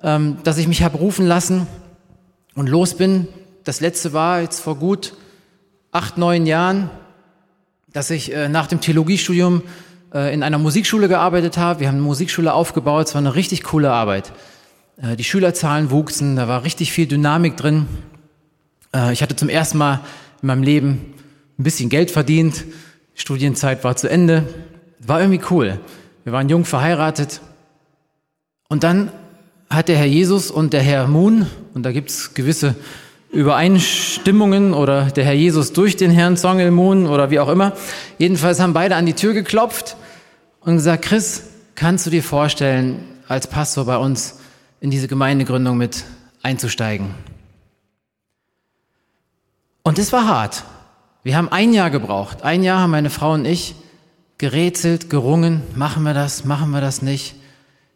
ähm, 0.02 0.38
dass 0.44 0.58
ich 0.58 0.68
mich 0.68 0.82
habe 0.82 0.98
rufen 0.98 1.28
lassen 1.28 1.68
und 2.56 2.68
los 2.68 2.96
bin. 2.96 3.28
Das 3.64 3.80
letzte 3.80 4.12
war 4.12 4.42
jetzt 4.42 4.60
vor 4.60 4.78
gut 4.78 5.14
acht, 5.92 6.18
neun 6.18 6.48
Jahren, 6.48 6.90
dass 7.94 8.10
ich 8.10 8.34
äh, 8.34 8.50
nach 8.50 8.66
dem 8.66 8.82
Theologiestudium 8.82 9.62
äh, 10.16 10.34
in 10.34 10.42
einer 10.42 10.58
Musikschule 10.58 11.08
gearbeitet 11.08 11.58
habe. 11.58 11.82
Wir 11.82 11.90
haben 11.90 11.96
eine 11.96 12.04
Musikschule 12.04 12.52
aufgebaut. 12.54 13.10
Es 13.10 13.14
war 13.14 13.22
eine 13.22 13.36
richtig 13.36 13.64
coole 13.64 13.92
Arbeit. 13.92 14.34
Äh, 14.98 15.16
die 15.16 15.24
Schülerzahlen 15.24 15.92
wuchsen, 15.92 16.36
da 16.36 16.48
war 16.48 16.64
richtig 16.64 16.92
viel 16.92 17.06
Dynamik 17.06 17.56
drin. 17.56 17.88
Ich 19.12 19.22
hatte 19.22 19.36
zum 19.36 19.50
ersten 19.50 19.78
Mal 19.78 20.00
in 20.42 20.48
meinem 20.48 20.64
Leben 20.64 21.14
ein 21.60 21.64
bisschen 21.64 21.90
Geld 21.90 22.12
verdient. 22.12 22.64
Studienzeit 23.14 23.84
war 23.84 23.98
zu 23.98 24.10
Ende. 24.10 24.48
War 25.00 25.20
irgendwie 25.20 25.42
cool. 25.52 25.82
Wir 26.26 26.34
waren 26.34 26.50
jung 26.50 26.66
verheiratet. 26.66 27.40
Und 28.68 28.84
dann 28.84 29.12
hat 29.70 29.90
der 29.90 29.98
Herr 29.98 30.08
Jesus 30.08 30.50
und 30.50 30.74
der 30.74 30.82
Herr 30.82 31.08
Moon, 31.08 31.46
und 31.76 31.84
da 31.84 31.92
gibt's 31.92 32.34
gewisse 32.34 32.76
Übereinstimmungen 33.32 34.74
oder 34.74 35.12
der 35.12 35.24
Herr 35.24 35.34
Jesus 35.34 35.72
durch 35.72 35.98
den 35.98 36.10
Herrn 36.10 36.36
Zongel 36.36 36.72
Moon 36.72 37.06
oder 37.06 37.30
wie 37.30 37.40
auch 37.40 37.48
immer. 37.48 37.74
Jedenfalls 38.18 38.60
haben 38.60 38.74
beide 38.74 38.96
an 38.96 39.06
die 39.06 39.14
Tür 39.14 39.34
geklopft 39.34 39.98
und 40.62 40.78
gesagt, 40.78 41.06
Chris, 41.06 41.44
kannst 41.76 42.08
du 42.08 42.10
dir 42.10 42.24
vorstellen, 42.24 43.06
als 43.28 43.46
Pastor 43.46 43.86
bei 43.86 43.98
uns 43.98 44.40
in 44.82 44.90
diese 44.90 45.08
Gemeindegründung 45.08 45.78
mit 45.78 46.06
einzusteigen? 46.42 47.14
Und 49.84 50.00
es 50.00 50.12
war 50.12 50.28
hart. 50.28 50.64
Wir 51.22 51.38
haben 51.38 51.50
ein 51.50 51.72
Jahr 51.72 51.92
gebraucht. 51.92 52.42
Ein 52.42 52.64
Jahr 52.64 52.80
haben 52.80 52.92
meine 52.92 53.12
Frau 53.12 53.34
und 53.34 53.46
ich 53.46 53.76
gerätselt, 54.38 55.10
gerungen, 55.10 55.62
machen 55.76 56.04
wir 56.04 56.14
das, 56.14 56.46
machen 56.46 56.72
wir 56.72 56.82
das 56.82 57.02
nicht. 57.02 57.36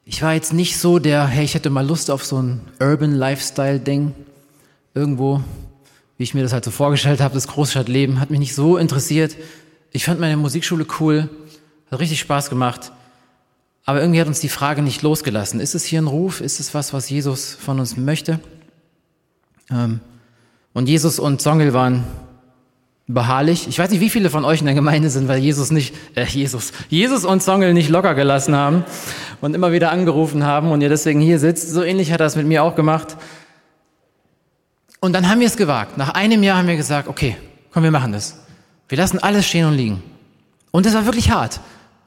Ich 0.05 0.21
war 0.21 0.33
jetzt 0.33 0.53
nicht 0.53 0.77
so 0.77 0.99
der, 0.99 1.27
hey, 1.27 1.45
ich 1.45 1.53
hätte 1.53 1.69
mal 1.69 1.85
Lust 1.85 2.09
auf 2.09 2.25
so 2.25 2.41
ein 2.41 2.61
Urban 2.79 3.13
Lifestyle 3.13 3.79
Ding. 3.79 4.13
Irgendwo, 4.95 5.43
wie 6.17 6.23
ich 6.23 6.33
mir 6.33 6.41
das 6.41 6.53
halt 6.53 6.65
so 6.65 6.71
vorgestellt 6.71 7.21
habe, 7.21 7.35
das 7.35 7.47
Großstadtleben 7.47 8.19
hat 8.19 8.31
mich 8.31 8.39
nicht 8.39 8.55
so 8.55 8.77
interessiert. 8.77 9.35
Ich 9.91 10.05
fand 10.05 10.19
meine 10.19 10.37
Musikschule 10.37 10.85
cool, 10.99 11.29
hat 11.91 11.99
richtig 11.99 12.19
Spaß 12.19 12.49
gemacht. 12.49 12.91
Aber 13.85 14.01
irgendwie 14.01 14.21
hat 14.21 14.27
uns 14.27 14.39
die 14.39 14.49
Frage 14.49 14.81
nicht 14.81 15.01
losgelassen. 15.01 15.59
Ist 15.59 15.75
es 15.75 15.83
hier 15.83 16.01
ein 16.01 16.07
Ruf? 16.07 16.41
Ist 16.41 16.59
es 16.59 16.73
was, 16.73 16.93
was 16.93 17.09
Jesus 17.09 17.55
von 17.55 17.79
uns 17.79 17.97
möchte? 17.97 18.39
Ähm, 19.71 19.99
und 20.73 20.87
Jesus 20.87 21.19
und 21.19 21.41
Zongel 21.41 21.73
waren 21.73 22.03
beharrlich. 23.09 23.67
Ich 23.67 23.79
weiß 23.79 23.89
nicht, 23.89 23.99
wie 24.01 24.09
viele 24.09 24.29
von 24.29 24.45
euch 24.45 24.59
in 24.59 24.67
der 24.67 24.75
Gemeinde 24.75 25.09
sind, 25.09 25.27
weil 25.27 25.39
Jesus 25.39 25.71
nicht, 25.71 25.95
äh, 26.15 26.25
Jesus, 26.25 26.71
Jesus 26.89 27.25
und 27.25 27.41
Zongel 27.41 27.73
nicht 27.73 27.89
locker 27.89 28.13
gelassen 28.13 28.55
haben 28.55 28.85
und 29.41 29.55
immer 29.55 29.71
wieder 29.71 29.91
angerufen 29.91 30.45
haben 30.45 30.71
und 30.71 30.81
ihr 30.81 30.89
deswegen 30.89 31.19
hier 31.19 31.39
sitzt. 31.39 31.71
So 31.71 31.83
ähnlich 31.83 32.11
hat 32.11 32.19
er 32.19 32.27
es 32.27 32.35
mit 32.35 32.45
mir 32.45 32.63
auch 32.63 32.75
gemacht. 32.75 33.17
Und 34.99 35.13
dann 35.13 35.27
haben 35.27 35.39
wir 35.39 35.47
es 35.47 35.57
gewagt. 35.57 35.97
Nach 35.97 36.09
einem 36.09 36.43
Jahr 36.43 36.59
haben 36.59 36.67
wir 36.67 36.77
gesagt, 36.77 37.07
okay, 37.07 37.35
komm, 37.73 37.83
wir 37.83 37.91
machen 37.91 38.11
das. 38.11 38.37
Wir 38.87 38.97
lassen 38.97 39.17
alles 39.17 39.47
stehen 39.47 39.65
und 39.65 39.75
liegen. 39.75 40.03
Und 40.71 40.85
es 40.85 40.93
war 40.93 41.05
wirklich 41.05 41.31
hart. 41.31 41.61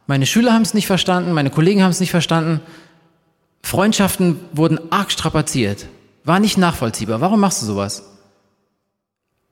Meine 0.06 0.26
Schüler 0.26 0.52
haben 0.52 0.62
es 0.62 0.72
nicht 0.72 0.86
verstanden, 0.86 1.32
meine 1.32 1.50
Kollegen 1.50 1.82
haben 1.82 1.90
es 1.90 2.00
nicht 2.00 2.10
verstanden. 2.12 2.60
Freundschaften 3.64 4.38
wurden 4.52 4.78
arg 4.92 5.10
strapaziert. 5.10 5.86
War 6.22 6.38
nicht 6.38 6.58
nachvollziehbar. 6.58 7.20
Warum 7.20 7.40
machst 7.40 7.60
du 7.62 7.66
sowas? 7.66 8.04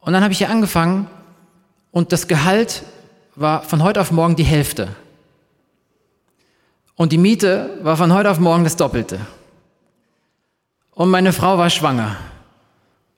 Und 0.00 0.12
dann 0.12 0.22
habe 0.22 0.32
ich 0.32 0.38
hier 0.38 0.50
angefangen 0.50 1.08
und 1.92 2.12
das 2.12 2.28
Gehalt 2.28 2.82
war 3.36 3.62
von 3.62 3.82
heute 3.82 4.00
auf 4.00 4.10
morgen 4.10 4.36
die 4.36 4.44
Hälfte. 4.44 4.88
Und 6.96 7.12
die 7.12 7.18
Miete 7.18 7.78
war 7.82 7.96
von 7.96 8.12
heute 8.12 8.30
auf 8.30 8.38
morgen 8.38 8.64
das 8.64 8.76
Doppelte. 8.76 9.20
Und 10.92 11.08
meine 11.08 11.32
Frau 11.32 11.56
war 11.56 11.70
schwanger. 11.70 12.16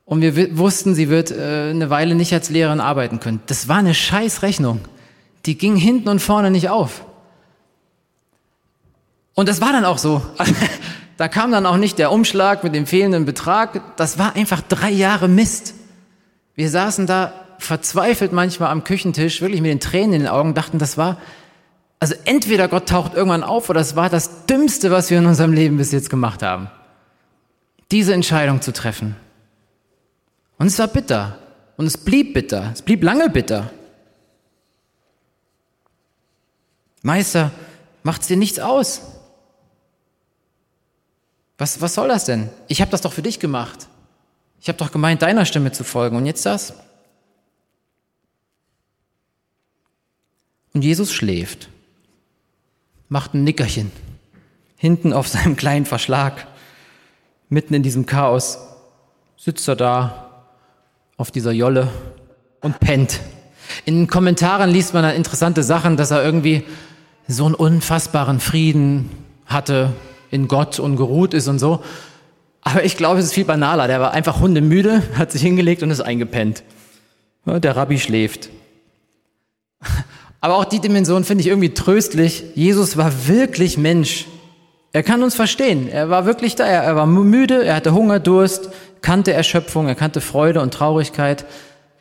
Und 0.04 0.20
wir 0.20 0.56
wussten, 0.56 0.94
sie 0.94 1.08
wird 1.08 1.30
äh, 1.30 1.70
eine 1.70 1.90
Weile 1.90 2.14
nicht 2.14 2.32
als 2.32 2.50
Lehrerin 2.50 2.80
arbeiten 2.80 3.18
können. 3.18 3.42
Das 3.46 3.68
war 3.68 3.78
eine 3.78 3.94
Scheißrechnung 3.94 4.80
die 5.46 5.58
ging 5.58 5.76
hinten 5.76 6.08
und 6.08 6.20
vorne 6.20 6.50
nicht 6.50 6.68
auf. 6.68 7.04
Und 9.34 9.48
das 9.48 9.60
war 9.60 9.72
dann 9.72 9.84
auch 9.84 9.98
so. 9.98 10.22
da 11.16 11.28
kam 11.28 11.50
dann 11.50 11.66
auch 11.66 11.76
nicht 11.76 11.98
der 11.98 12.12
Umschlag 12.12 12.62
mit 12.64 12.74
dem 12.74 12.86
fehlenden 12.86 13.24
Betrag. 13.24 13.96
Das 13.96 14.18
war 14.18 14.36
einfach 14.36 14.60
drei 14.60 14.90
Jahre 14.90 15.28
Mist. 15.28 15.74
Wir 16.54 16.68
saßen 16.70 17.06
da 17.06 17.32
verzweifelt 17.62 18.32
manchmal 18.32 18.70
am 18.70 18.84
Küchentisch, 18.84 19.40
wirklich 19.40 19.60
mit 19.60 19.70
den 19.70 19.80
Tränen 19.80 20.14
in 20.14 20.20
den 20.22 20.28
Augen, 20.28 20.54
dachten, 20.54 20.78
das 20.78 20.96
war, 20.96 21.18
also 22.00 22.14
entweder 22.24 22.68
Gott 22.68 22.88
taucht 22.88 23.14
irgendwann 23.14 23.44
auf 23.44 23.68
oder 23.68 23.80
es 23.80 23.96
war 23.96 24.10
das 24.10 24.46
Dümmste, 24.46 24.90
was 24.90 25.10
wir 25.10 25.18
in 25.18 25.26
unserem 25.26 25.52
Leben 25.52 25.76
bis 25.76 25.92
jetzt 25.92 26.10
gemacht 26.10 26.42
haben. 26.42 26.70
Diese 27.90 28.14
Entscheidung 28.14 28.60
zu 28.60 28.72
treffen. 28.72 29.16
Und 30.58 30.66
es 30.66 30.78
war 30.78 30.88
bitter. 30.88 31.38
Und 31.76 31.86
es 31.86 31.96
blieb 31.96 32.34
bitter. 32.34 32.70
Es 32.72 32.82
blieb 32.82 33.02
lange 33.02 33.28
bitter. 33.28 33.70
Meister, 37.02 37.50
macht's 38.02 38.28
dir 38.28 38.36
nichts 38.36 38.58
aus. 38.58 39.02
Was, 41.58 41.80
was 41.80 41.94
soll 41.94 42.08
das 42.08 42.24
denn? 42.24 42.50
Ich 42.68 42.80
habe 42.80 42.90
das 42.90 43.02
doch 43.02 43.12
für 43.12 43.22
dich 43.22 43.38
gemacht. 43.38 43.88
Ich 44.60 44.68
habe 44.68 44.78
doch 44.78 44.92
gemeint, 44.92 45.22
deiner 45.22 45.44
Stimme 45.44 45.72
zu 45.72 45.84
folgen. 45.84 46.16
Und 46.16 46.26
jetzt 46.26 46.46
das? 46.46 46.74
Und 50.74 50.82
Jesus 50.82 51.12
schläft, 51.12 51.68
macht 53.08 53.34
ein 53.34 53.44
Nickerchen, 53.44 53.92
hinten 54.76 55.12
auf 55.12 55.28
seinem 55.28 55.56
kleinen 55.56 55.86
Verschlag, 55.86 56.46
mitten 57.48 57.74
in 57.74 57.82
diesem 57.82 58.06
Chaos. 58.06 58.58
sitzt 59.36 59.68
er 59.68 59.76
da 59.76 60.44
auf 61.16 61.30
dieser 61.30 61.52
Jolle 61.52 61.88
und 62.60 62.80
pennt. 62.80 63.20
In 63.84 63.96
den 63.96 64.06
Kommentaren 64.06 64.70
liest 64.70 64.94
man 64.94 65.02
dann 65.02 65.14
interessante 65.14 65.62
Sachen, 65.62 65.96
dass 65.96 66.10
er 66.10 66.24
irgendwie 66.24 66.64
so 67.28 67.44
einen 67.44 67.54
unfassbaren 67.54 68.40
Frieden 68.40 69.10
hatte 69.46 69.92
in 70.30 70.48
Gott 70.48 70.78
und 70.78 70.96
geruht 70.96 71.34
ist 71.34 71.48
und 71.48 71.58
so. 71.58 71.82
Aber 72.62 72.84
ich 72.84 72.96
glaube, 72.96 73.18
es 73.18 73.26
ist 73.26 73.34
viel 73.34 73.44
banaler. 73.44 73.88
Der 73.88 74.00
war 74.00 74.12
einfach 74.12 74.40
hundemüde, 74.40 75.02
hat 75.16 75.32
sich 75.32 75.42
hingelegt 75.42 75.82
und 75.82 75.90
ist 75.90 76.00
eingepennt. 76.00 76.62
Der 77.44 77.76
Rabbi 77.76 77.98
schläft. 77.98 78.50
Aber 80.42 80.56
auch 80.56 80.64
die 80.64 80.80
Dimension 80.80 81.24
finde 81.24 81.42
ich 81.42 81.46
irgendwie 81.46 81.72
tröstlich. 81.72 82.42
Jesus 82.56 82.96
war 82.96 83.28
wirklich 83.28 83.78
Mensch. 83.78 84.26
Er 84.92 85.04
kann 85.04 85.22
uns 85.22 85.36
verstehen. 85.36 85.88
Er 85.88 86.10
war 86.10 86.26
wirklich 86.26 86.56
da. 86.56 86.66
Er 86.66 86.96
war 86.96 87.06
müde, 87.06 87.64
er 87.64 87.76
hatte 87.76 87.94
Hunger, 87.94 88.18
Durst, 88.18 88.70
kannte 89.00 89.32
Erschöpfung, 89.32 89.86
er 89.86 89.94
kannte 89.94 90.20
Freude 90.20 90.60
und 90.60 90.74
Traurigkeit. 90.74 91.46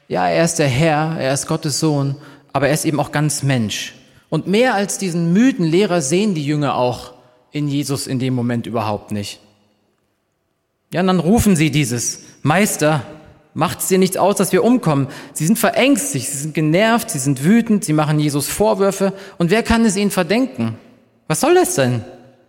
Ja, 0.07 0.27
er 0.27 0.43
ist 0.43 0.57
der 0.59 0.67
Herr, 0.67 1.17
er 1.19 1.33
ist 1.33 1.47
Gottes 1.47 1.79
Sohn, 1.79 2.15
aber 2.51 2.67
er 2.67 2.73
ist 2.73 2.83
eben 2.83 2.99
auch 2.99 3.11
ganz 3.11 3.43
Mensch. 3.43 3.93
Und 4.29 4.47
mehr 4.47 4.73
als 4.73 4.97
diesen 4.97 5.33
müden 5.33 5.65
Lehrer 5.65 6.01
sehen 6.01 6.33
die 6.33 6.45
Jünger 6.45 6.75
auch 6.75 7.13
in 7.51 7.67
Jesus 7.67 8.07
in 8.07 8.17
dem 8.17 8.33
Moment 8.33 8.65
überhaupt 8.65 9.11
nicht. 9.11 9.39
Ja, 10.91 11.01
und 11.01 11.07
dann 11.07 11.19
rufen 11.19 11.55
sie 11.55 11.69
dieses, 11.69 12.23
Meister, 12.41 13.03
macht's 13.53 13.87
dir 13.87 13.97
nichts 13.97 14.17
aus, 14.17 14.35
dass 14.35 14.51
wir 14.51 14.63
umkommen. 14.63 15.07
Sie 15.33 15.45
sind 15.45 15.59
verängstigt, 15.59 16.27
sie 16.27 16.37
sind 16.37 16.53
genervt, 16.53 17.09
sie 17.09 17.19
sind 17.19 17.43
wütend, 17.43 17.83
sie 17.83 17.93
machen 17.93 18.19
Jesus 18.19 18.47
Vorwürfe. 18.47 19.13
Und 19.37 19.51
wer 19.51 19.63
kann 19.63 19.85
es 19.85 19.97
ihnen 19.97 20.11
verdenken? 20.11 20.75
Was 21.27 21.41
soll 21.41 21.55
das 21.55 21.75
denn? 21.75 22.03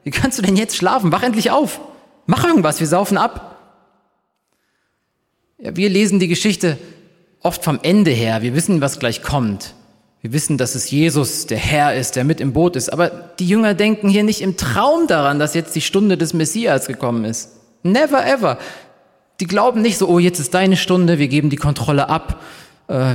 Wie 0.05 0.11
kannst 0.11 0.39
du 0.39 0.43
denn 0.43 0.57
jetzt 0.57 0.77
schlafen? 0.77 1.13
Wach 1.13 1.23
endlich 1.23 1.51
auf. 1.51 1.81
Mach 2.27 2.45
irgendwas, 2.45 2.81
wir 2.81 2.87
saufen 2.87 3.19
ab. 3.19 3.57
Ja, 5.59 5.77
wir 5.77 5.89
lesen 5.89 6.19
die 6.19 6.29
Geschichte 6.29 6.79
oft 7.41 7.65
vom 7.65 7.79
Ende 7.83 8.11
her. 8.11 8.43
Wir 8.43 8.55
wissen, 8.55 8.81
was 8.81 8.99
gleich 8.99 9.23
kommt. 9.23 9.75
Wir 10.21 10.33
wissen, 10.33 10.57
dass 10.57 10.77
es 10.77 10.91
Jesus, 10.91 11.47
der 11.47 11.59
Herr 11.59 11.95
ist, 11.95 12.15
der 12.15 12.25
mit 12.25 12.41
im 12.41 12.53
Boot 12.53 12.77
ist. 12.77 12.93
Aber 12.93 13.09
die 13.09 13.47
Jünger 13.47 13.75
denken 13.75 14.09
hier 14.09 14.23
nicht 14.23 14.41
im 14.41 14.57
Traum 14.57 15.09
daran, 15.09 15.41
dass 15.41 15.55
jetzt 15.55 15.75
die 15.75 15.81
Stunde 15.81 16.17
des 16.17 16.33
Messias 16.33 16.87
gekommen 16.87 17.25
ist. 17.25 17.51
Never 17.83 18.25
ever. 18.25 18.59
Die 19.43 19.49
glauben 19.49 19.83
nicht 19.83 19.99
so, 19.99 20.07
oh, 20.07 20.21
jetzt 20.21 20.39
ist 20.39 20.55
deine 20.55 20.77
Stunde, 20.77 21.19
wir 21.19 21.27
geben 21.27 21.51
die 21.51 21.57
Kontrolle 21.57 22.09
ab 22.09 22.41
äh, 22.87 23.15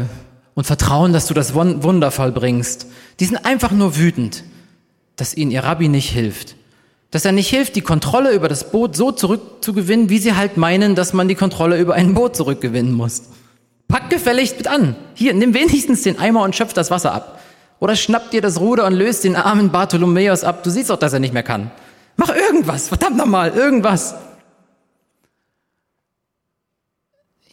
und 0.56 0.66
vertrauen, 0.68 1.14
dass 1.14 1.26
du 1.26 1.34
das 1.34 1.54
Wunder 1.54 2.12
vollbringst. 2.12 2.88
Die 3.22 3.26
sind 3.26 3.46
einfach 3.46 3.72
nur 3.72 3.96
wütend, 3.96 4.44
dass 5.16 5.38
ihnen 5.38 5.52
ihr 5.52 5.64
Rabbi 5.64 5.88
nicht 5.88 6.10
hilft. 6.10 6.58
Dass 7.12 7.24
er 7.24 7.32
nicht 7.32 7.48
hilft, 7.48 7.78
die 7.78 7.82
Kontrolle 7.82 8.34
über 8.34 8.50
das 8.50 8.72
Boot 8.72 8.98
so 8.98 9.14
zurückzugewinnen, 9.14 10.10
wie 10.10 10.18
sie 10.18 10.36
halt 10.36 10.58
meinen, 10.58 10.96
dass 10.96 11.14
man 11.14 11.30
die 11.30 11.36
Kontrolle 11.36 11.80
über 11.80 11.94
ein 11.94 12.14
Boot 12.14 12.36
zurückgewinnen 12.36 12.92
muss. 12.92 13.30
Pack 13.88 14.10
gefälligst 14.10 14.58
mit 14.58 14.68
an. 14.68 14.98
Hier, 15.14 15.34
nimm 15.34 15.54
wenigstens 15.54 16.02
den 16.02 16.20
Eimer 16.20 16.42
und 16.42 16.58
schöpf 16.58 16.74
das 16.74 16.92
Wasser 16.92 17.14
ab. 17.14 17.40
Oder 17.80 17.96
schnapp 17.96 18.32
dir 18.32 18.42
das 18.42 18.60
Ruder 18.60 18.86
und 18.86 18.96
löst 18.96 19.24
den 19.24 19.38
armen 19.38 19.72
Bartholomäus 19.72 20.44
ab. 20.44 20.62
Du 20.64 20.72
siehst 20.72 20.90
doch, 20.90 21.00
dass 21.00 21.14
er 21.14 21.20
nicht 21.20 21.34
mehr 21.34 21.44
kann. 21.44 21.72
Mach 22.18 22.36
irgendwas, 22.36 22.90
verdammt 22.90 23.16
nochmal, 23.16 23.54
irgendwas. 23.56 24.14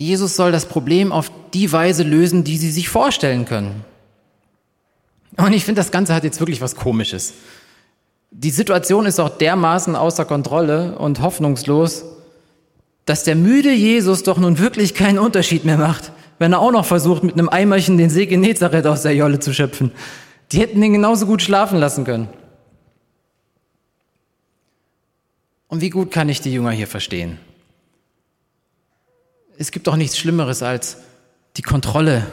Jesus 0.04 0.36
soll 0.36 0.52
das 0.52 0.66
Problem 0.66 1.12
auf 1.12 1.30
die 1.52 1.70
Weise 1.72 2.02
lösen, 2.02 2.44
die 2.44 2.58
sie 2.58 2.70
sich 2.70 2.88
vorstellen 2.88 3.44
können. 3.44 3.84
Und 5.36 5.52
ich 5.52 5.64
finde, 5.64 5.80
das 5.80 5.90
Ganze 5.90 6.14
hat 6.14 6.24
jetzt 6.24 6.40
wirklich 6.40 6.60
was 6.60 6.76
Komisches. 6.76 7.34
Die 8.30 8.50
Situation 8.50 9.06
ist 9.06 9.20
auch 9.20 9.30
dermaßen 9.30 9.96
außer 9.96 10.24
Kontrolle 10.24 10.98
und 10.98 11.20
hoffnungslos, 11.20 12.04
dass 13.04 13.24
der 13.24 13.36
müde 13.36 13.72
Jesus 13.72 14.22
doch 14.22 14.38
nun 14.38 14.58
wirklich 14.58 14.94
keinen 14.94 15.18
Unterschied 15.18 15.64
mehr 15.64 15.78
macht, 15.78 16.12
wenn 16.38 16.52
er 16.52 16.60
auch 16.60 16.72
noch 16.72 16.84
versucht, 16.84 17.22
mit 17.22 17.34
einem 17.34 17.48
Eimerchen 17.48 17.98
den 17.98 18.10
See 18.10 18.26
Genezareth 18.26 18.86
aus 18.86 19.02
der 19.02 19.14
Jolle 19.14 19.38
zu 19.38 19.52
schöpfen. 19.52 19.92
Die 20.52 20.60
hätten 20.60 20.82
ihn 20.82 20.92
genauso 20.92 21.26
gut 21.26 21.42
schlafen 21.42 21.78
lassen 21.78 22.04
können. 22.04 22.28
Und 25.68 25.80
wie 25.80 25.90
gut 25.90 26.10
kann 26.10 26.28
ich 26.28 26.40
die 26.40 26.52
Jünger 26.52 26.70
hier 26.70 26.86
verstehen? 26.86 27.38
Es 29.56 29.70
gibt 29.70 29.86
doch 29.86 29.96
nichts 29.96 30.18
Schlimmeres, 30.18 30.62
als 30.62 30.98
die 31.56 31.62
Kontrolle 31.62 32.26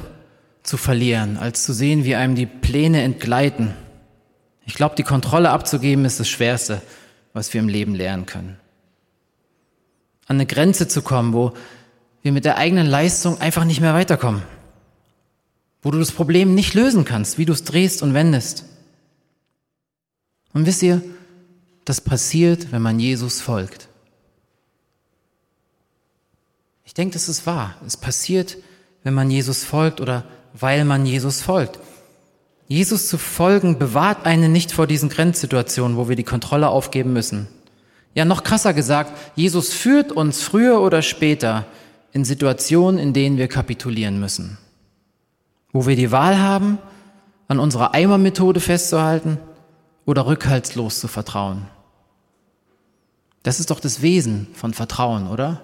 zu 0.64 0.78
verlieren, 0.78 1.38
als 1.38 1.64
zu 1.64 1.74
sehen, 1.74 2.04
wie 2.04 2.16
einem 2.16 2.36
die 2.36 2.46
Pläne 2.46 3.02
entgleiten. 3.02 3.74
Ich 4.66 4.74
glaube, 4.74 4.96
die 4.96 5.04
Kontrolle 5.04 5.50
abzugeben 5.50 6.06
ist 6.06 6.20
das 6.20 6.30
Schwerste, 6.30 6.82
was 7.34 7.54
wir 7.54 7.62
im 7.62 7.68
Leben 7.68 7.96
lernen 7.96 8.26
können. 8.26 8.58
An 10.28 10.38
eine 10.38 10.46
Grenze 10.46 10.88
zu 10.88 11.02
kommen, 11.02 11.34
wo 11.34 11.54
wir 12.22 12.32
mit 12.32 12.46
der 12.46 12.58
eigenen 12.58 12.88
Leistung 12.88 13.42
einfach 13.42 13.66
nicht 13.66 13.82
mehr 13.82 13.94
weiterkommen. 13.94 14.44
Wo 15.82 15.90
du 15.92 15.98
das 15.98 16.12
Problem 16.12 16.54
nicht 16.54 16.74
lösen 16.74 17.06
kannst, 17.06 17.38
wie 17.38 17.46
du 17.46 17.54
es 17.54 17.64
drehst 17.64 18.04
und 18.04 18.14
wendest. 18.14 18.66
Und 20.54 20.66
wisst 20.66 20.84
ihr, 20.84 21.02
das 21.86 22.02
passiert, 22.02 22.72
wenn 22.72 22.82
man 22.82 23.00
Jesus 23.00 23.42
folgt. 23.42 23.88
Ich 26.92 26.96
denke, 26.96 27.14
das 27.14 27.30
ist 27.30 27.48
wahr. 27.48 27.76
Es 27.88 27.96
passiert, 27.96 28.58
wenn 29.06 29.14
man 29.14 29.32
Jesus 29.32 29.64
folgt 29.64 30.02
oder 30.02 30.26
weil 30.52 30.84
man 30.84 31.06
Jesus 31.06 31.42
folgt. 31.42 31.80
Jesus 32.68 33.08
zu 33.08 33.18
folgen 33.18 33.80
bewahrt 33.80 34.26
einen 34.26 34.52
nicht 34.52 34.74
vor 34.74 34.88
diesen 34.88 35.08
Grenzsituationen, 35.08 35.96
wo 35.96 36.10
wir 36.10 36.18
die 36.18 36.26
Kontrolle 36.26 36.68
aufgeben 36.68 37.14
müssen. 37.14 37.48
Ja, 38.14 38.26
noch 38.26 38.44
krasser 38.44 38.74
gesagt, 38.74 39.14
Jesus 39.38 39.72
führt 39.72 40.12
uns 40.12 40.42
früher 40.42 40.82
oder 40.82 41.02
später 41.02 41.66
in 42.12 42.26
Situationen, 42.26 43.00
in 43.00 43.14
denen 43.14 43.38
wir 43.38 43.48
kapitulieren 43.48 44.20
müssen. 44.20 44.58
Wo 45.72 45.88
wir 45.88 45.96
die 45.96 46.12
Wahl 46.12 46.40
haben, 46.40 46.78
an 47.48 47.60
unserer 47.60 47.94
Eimermethode 47.94 48.60
festzuhalten 48.60 49.38
oder 50.06 50.26
rückhaltslos 50.26 51.00
zu 51.00 51.08
vertrauen. 51.08 51.68
Das 53.44 53.62
ist 53.62 53.72
doch 53.72 53.80
das 53.80 54.02
Wesen 54.02 54.48
von 54.56 54.74
Vertrauen, 54.74 55.30
oder? 55.30 55.62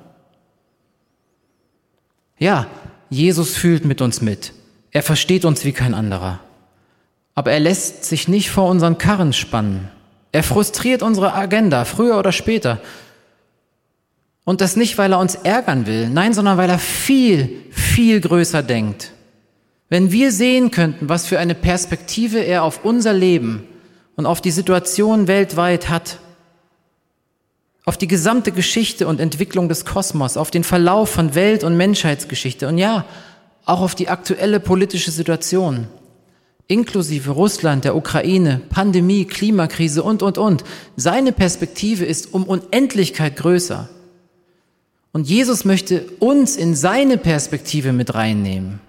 Ja, 2.38 2.68
Jesus 3.10 3.56
fühlt 3.56 3.86
mit 3.86 4.02
uns 4.02 4.22
mit. 4.22 4.54
Er 4.92 5.04
versteht 5.04 5.46
uns 5.46 5.66
wie 5.66 5.72
kein 5.72 5.94
anderer. 5.94 6.40
Aber 7.36 7.52
er 7.52 7.60
lässt 7.60 8.06
sich 8.06 8.28
nicht 8.28 8.50
vor 8.50 8.70
unseren 8.70 8.98
Karren 8.98 9.34
spannen. 9.34 9.90
Er 10.32 10.44
frustriert 10.44 11.02
unsere 11.02 11.34
Agenda, 11.34 11.86
früher 11.86 12.18
oder 12.18 12.32
später. 12.32 12.80
Und 14.44 14.62
das 14.62 14.76
nicht, 14.76 14.98
weil 14.98 15.14
er 15.14 15.20
uns 15.20 15.36
ärgern 15.36 15.88
will, 15.88 16.10
nein, 16.10 16.34
sondern 16.34 16.58
weil 16.58 16.70
er 16.70 16.80
viel, 16.80 17.64
viel 17.72 18.22
größer 18.22 18.64
denkt. 18.64 19.12
Wenn 19.90 20.12
wir 20.12 20.32
sehen 20.32 20.72
könnten, 20.72 21.10
was 21.10 21.26
für 21.26 21.40
eine 21.40 21.56
Perspektive 21.56 22.40
er 22.40 22.64
auf 22.64 22.84
unser 22.84 23.14
Leben 23.14 23.64
und 24.16 24.26
auf 24.26 24.42
die 24.42 24.52
Situation 24.52 25.28
weltweit 25.28 25.90
hat, 25.90 26.20
auf 27.88 27.98
die 27.98 28.10
gesamte 28.10 28.52
Geschichte 28.52 29.08
und 29.08 29.22
Entwicklung 29.22 29.70
des 29.70 29.86
Kosmos, 29.86 30.36
auf 30.36 30.52
den 30.52 30.66
Verlauf 30.66 31.10
von 31.10 31.36
Welt- 31.36 31.64
und 31.64 31.78
Menschheitsgeschichte 31.78 32.68
und 32.68 32.78
ja, 32.78 33.06
auch 33.64 33.80
auf 33.80 33.96
die 33.96 34.10
aktuelle 34.10 34.60
politische 34.60 35.10
Situation, 35.10 35.88
inklusive 36.68 37.32
Russland, 37.32 37.86
der 37.86 37.96
Ukraine, 37.96 38.60
Pandemie, 38.68 39.24
Klimakrise 39.24 40.04
und, 40.04 40.22
und, 40.22 40.38
und. 40.38 40.66
Seine 40.98 41.32
Perspektive 41.32 42.04
ist 42.04 42.34
um 42.34 42.44
Unendlichkeit 42.44 43.38
größer. 43.38 43.88
Und 45.14 45.30
Jesus 45.30 45.64
möchte 45.64 46.02
uns 46.20 46.58
in 46.58 46.76
seine 46.76 47.18
Perspektive 47.18 47.94
mit 47.94 48.14
reinnehmen. 48.14 48.82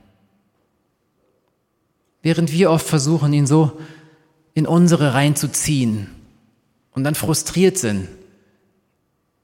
Während 2.21 2.51
wir 2.51 2.73
oft 2.73 2.89
versuchen, 2.89 3.33
ihn 3.33 3.47
so 3.47 3.79
in 4.55 4.67
unsere 4.67 5.15
reinzuziehen 5.15 6.09
und 6.95 7.05
dann 7.05 7.15
frustriert 7.15 7.79
sind, 7.79 8.09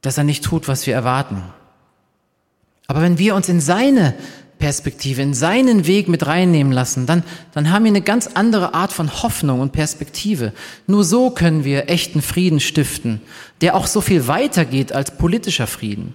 dass 0.07 0.19
er 0.19 0.25
nicht 0.25 0.45
tut, 0.45 0.69
was 0.69 0.87
wir 0.87 0.95
erwarten. 0.95 1.43
Aber 2.87 3.01
wenn 3.03 3.19
wir 3.19 3.35
uns 3.35 3.49
in 3.49 3.61
seine 3.61 4.15
Perspektive, 4.59 5.23
in 5.23 5.35
seinen 5.35 5.87
Weg 5.87 6.09
mit 6.09 6.27
reinnehmen 6.27 6.73
lassen, 6.73 7.07
dann, 7.07 7.23
dann 7.53 7.71
haben 7.71 7.85
wir 7.85 7.91
eine 7.91 8.03
ganz 8.03 8.31
andere 8.35 8.75
Art 8.75 8.93
von 8.93 9.23
Hoffnung 9.23 9.61
und 9.61 9.73
Perspektive. 9.73 10.53
Nur 10.87 11.05
so 11.05 11.31
können 11.31 11.65
wir 11.65 11.91
echten 11.91 12.23
Frieden 12.23 12.61
stiften, 12.61 13.21
der 13.61 13.75
auch 13.75 13.87
so 13.87 14.01
viel 14.01 14.27
weiter 14.27 14.65
geht 14.65 14.93
als 14.93 15.17
politischer 15.17 15.67
Frieden. 15.67 16.15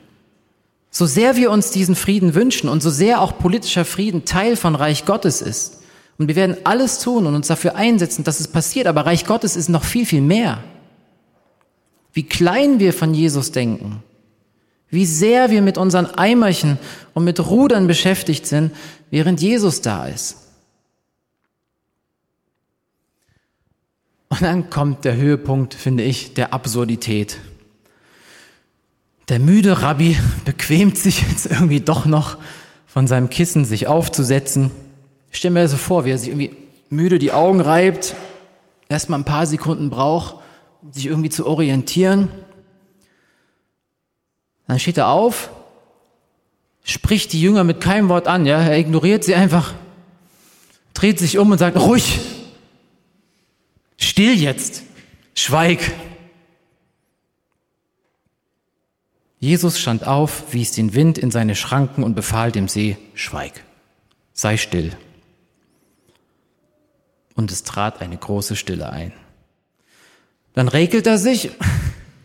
So 0.91 1.05
sehr 1.05 1.35
wir 1.35 1.51
uns 1.51 1.71
diesen 1.71 1.95
Frieden 1.95 2.33
wünschen 2.33 2.69
und 2.69 2.81
so 2.81 2.89
sehr 2.89 3.21
auch 3.21 3.37
politischer 3.37 3.85
Frieden 3.85 4.25
Teil 4.25 4.55
von 4.55 4.75
Reich 4.75 5.05
Gottes 5.05 5.41
ist. 5.41 5.81
Und 6.17 6.27
wir 6.27 6.35
werden 6.35 6.57
alles 6.63 6.99
tun 6.99 7.25
und 7.25 7.35
uns 7.35 7.47
dafür 7.47 7.75
einsetzen, 7.75 8.23
dass 8.23 8.39
es 8.39 8.47
passiert. 8.47 8.87
Aber 8.87 9.05
Reich 9.05 9.25
Gottes 9.25 9.55
ist 9.55 9.69
noch 9.69 9.83
viel, 9.83 10.05
viel 10.05 10.21
mehr. 10.21 10.63
Wie 12.13 12.23
klein 12.23 12.79
wir 12.79 12.93
von 12.93 13.13
Jesus 13.13 13.51
denken. 13.51 14.03
Wie 14.89 15.05
sehr 15.05 15.51
wir 15.51 15.61
mit 15.61 15.77
unseren 15.77 16.07
Eimerchen 16.07 16.79
und 17.13 17.23
mit 17.23 17.39
Rudern 17.39 17.87
beschäftigt 17.87 18.47
sind, 18.47 18.71
während 19.11 19.41
Jesus 19.41 19.81
da 19.81 20.07
ist. 20.07 20.37
Und 24.29 24.41
dann 24.41 24.69
kommt 24.69 25.05
der 25.05 25.15
Höhepunkt, 25.15 25.73
finde 25.73 26.03
ich, 26.03 26.33
der 26.33 26.53
Absurdität. 26.53 27.37
Der 29.27 29.39
müde 29.39 29.81
Rabbi 29.81 30.17
bequemt 30.45 30.97
sich 30.97 31.21
jetzt 31.29 31.45
irgendwie 31.47 31.81
doch 31.81 32.05
noch 32.05 32.37
von 32.87 33.05
seinem 33.05 33.29
Kissen 33.29 33.65
sich 33.65 33.87
aufzusetzen. 33.87 34.71
Ich 35.31 35.37
stelle 35.37 35.53
mir 35.53 35.67
so 35.67 35.77
vor, 35.77 36.05
wie 36.05 36.11
er 36.11 36.17
sich 36.17 36.29
irgendwie 36.29 36.55
müde 36.89 37.19
die 37.19 37.31
Augen 37.31 37.61
reibt, 37.61 38.15
erstmal 38.87 39.19
ein 39.19 39.25
paar 39.25 39.45
Sekunden 39.45 39.91
braucht, 39.91 40.37
um 40.81 40.93
sich 40.93 41.05
irgendwie 41.05 41.29
zu 41.29 41.45
orientieren. 41.45 42.29
Dann 44.67 44.79
steht 44.79 44.97
er 44.97 45.09
auf, 45.09 45.49
spricht 46.83 47.33
die 47.33 47.41
Jünger 47.41 47.63
mit 47.63 47.81
keinem 47.81 48.09
Wort 48.09 48.27
an, 48.27 48.45
ja, 48.45 48.61
er 48.61 48.77
ignoriert 48.77 49.23
sie 49.23 49.35
einfach, 49.35 49.73
dreht 50.93 51.19
sich 51.19 51.37
um 51.37 51.51
und 51.51 51.57
sagt, 51.57 51.77
ruhig, 51.77 52.19
still 53.97 54.33
jetzt, 54.33 54.83
schweig. 55.35 55.79
Jesus 59.39 59.79
stand 59.79 60.05
auf, 60.05 60.53
wies 60.53 60.71
den 60.71 60.93
Wind 60.93 61.17
in 61.17 61.31
seine 61.31 61.55
Schranken 61.55 62.03
und 62.03 62.13
befahl 62.13 62.51
dem 62.51 62.67
See, 62.67 62.97
schweig, 63.13 63.63
sei 64.33 64.57
still. 64.57 64.95
Und 67.35 67.51
es 67.51 67.63
trat 67.63 68.01
eine 68.01 68.17
große 68.17 68.55
Stille 68.55 68.89
ein. 68.89 69.13
Dann 70.53 70.67
regelt 70.67 71.07
er 71.07 71.17
sich, 71.17 71.51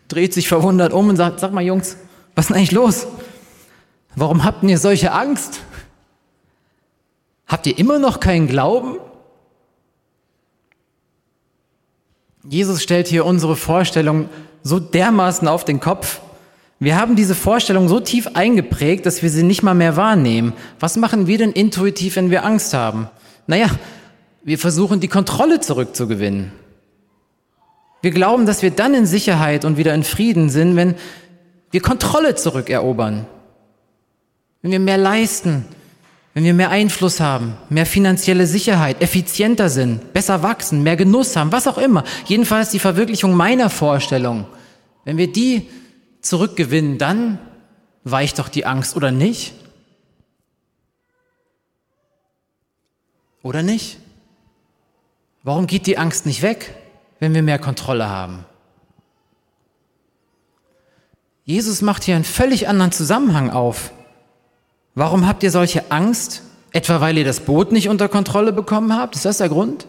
dreht 0.07 0.33
sich 0.33 0.47
verwundert 0.47 0.93
um 0.93 1.09
und 1.09 1.15
sagt, 1.15 1.39
sag 1.39 1.51
mal 1.51 1.63
Jungs, 1.63 1.97
was 2.35 2.45
ist 2.45 2.49
denn 2.49 2.57
eigentlich 2.57 2.71
los? 2.71 3.07
Warum 4.15 4.43
habt 4.43 4.63
ihr 4.63 4.77
solche 4.77 5.11
Angst? 5.11 5.61
Habt 7.47 7.67
ihr 7.67 7.77
immer 7.77 7.99
noch 7.99 8.19
keinen 8.19 8.47
Glauben? 8.47 8.97
Jesus 12.47 12.83
stellt 12.83 13.07
hier 13.07 13.25
unsere 13.25 13.55
Vorstellung 13.55 14.29
so 14.63 14.79
dermaßen 14.79 15.47
auf 15.47 15.65
den 15.65 15.79
Kopf. 15.79 16.21
Wir 16.79 16.97
haben 16.97 17.15
diese 17.15 17.35
Vorstellung 17.35 17.87
so 17.87 17.99
tief 17.99 18.29
eingeprägt, 18.33 19.05
dass 19.05 19.23
wir 19.23 19.29
sie 19.29 19.43
nicht 19.43 19.63
mal 19.63 19.73
mehr 19.73 19.95
wahrnehmen. 19.95 20.53
Was 20.79 20.97
machen 20.97 21.27
wir 21.27 21.37
denn 21.37 21.51
intuitiv, 21.51 22.15
wenn 22.15 22.31
wir 22.31 22.43
Angst 22.45 22.73
haben? 22.73 23.09
Naja, 23.47 23.69
wir 24.43 24.59
versuchen 24.59 24.99
die 24.99 25.07
Kontrolle 25.07 25.59
zurückzugewinnen. 25.59 26.51
Wir 28.05 28.11
glauben, 28.11 28.45
dass 28.45 28.61
wir 28.61 28.69
dann 28.69 28.93
in 28.93 29.07
Sicherheit 29.07 29.65
und 29.65 29.77
wieder 29.77 29.91
in 29.95 30.03
Frieden 30.03 30.51
sind, 30.51 30.75
wenn 30.75 30.93
wir 31.71 31.81
Kontrolle 31.81 32.35
zurückerobern. 32.35 33.25
Wenn 34.61 34.69
wir 34.69 34.79
mehr 34.79 34.99
leisten, 34.99 35.65
wenn 36.35 36.43
wir 36.43 36.53
mehr 36.53 36.69
Einfluss 36.69 37.19
haben, 37.19 37.57
mehr 37.71 37.87
finanzielle 37.87 38.45
Sicherheit, 38.45 39.01
effizienter 39.01 39.69
sind, 39.69 40.13
besser 40.13 40.43
wachsen, 40.43 40.83
mehr 40.83 40.97
Genuss 40.97 41.35
haben, 41.35 41.51
was 41.51 41.67
auch 41.67 41.79
immer. 41.79 42.03
Jedenfalls 42.27 42.69
die 42.69 42.77
Verwirklichung 42.77 43.33
meiner 43.33 43.71
Vorstellung. 43.71 44.45
Wenn 45.03 45.17
wir 45.17 45.31
die 45.31 45.67
zurückgewinnen, 46.21 46.99
dann 46.99 47.39
weicht 48.03 48.37
doch 48.37 48.49
die 48.49 48.67
Angst, 48.67 48.95
oder 48.95 49.09
nicht? 49.09 49.55
Oder 53.41 53.63
nicht? 53.63 53.97
Warum 55.41 55.65
geht 55.65 55.87
die 55.87 55.97
Angst 55.97 56.27
nicht 56.27 56.43
weg, 56.43 56.75
wenn 57.25 57.33
wir 57.33 57.41
mehr 57.41 57.57
Kontrolle 57.57 58.07
haben? 58.07 58.45
Jesus 61.43 61.81
macht 61.81 62.03
hier 62.03 62.15
einen 62.15 62.23
völlig 62.23 62.67
anderen 62.67 62.91
Zusammenhang 62.91 63.49
auf. 63.49 63.91
Warum 64.93 65.27
habt 65.27 65.41
ihr 65.41 65.49
solche 65.49 65.91
Angst? 65.91 66.43
Etwa 66.71 67.01
weil 67.01 67.17
ihr 67.17 67.25
das 67.25 67.39
Boot 67.39 67.71
nicht 67.71 67.89
unter 67.89 68.09
Kontrolle 68.09 68.53
bekommen 68.53 68.95
habt? 68.95 69.15
Ist 69.15 69.25
das 69.25 69.39
der 69.39 69.49
Grund? 69.49 69.87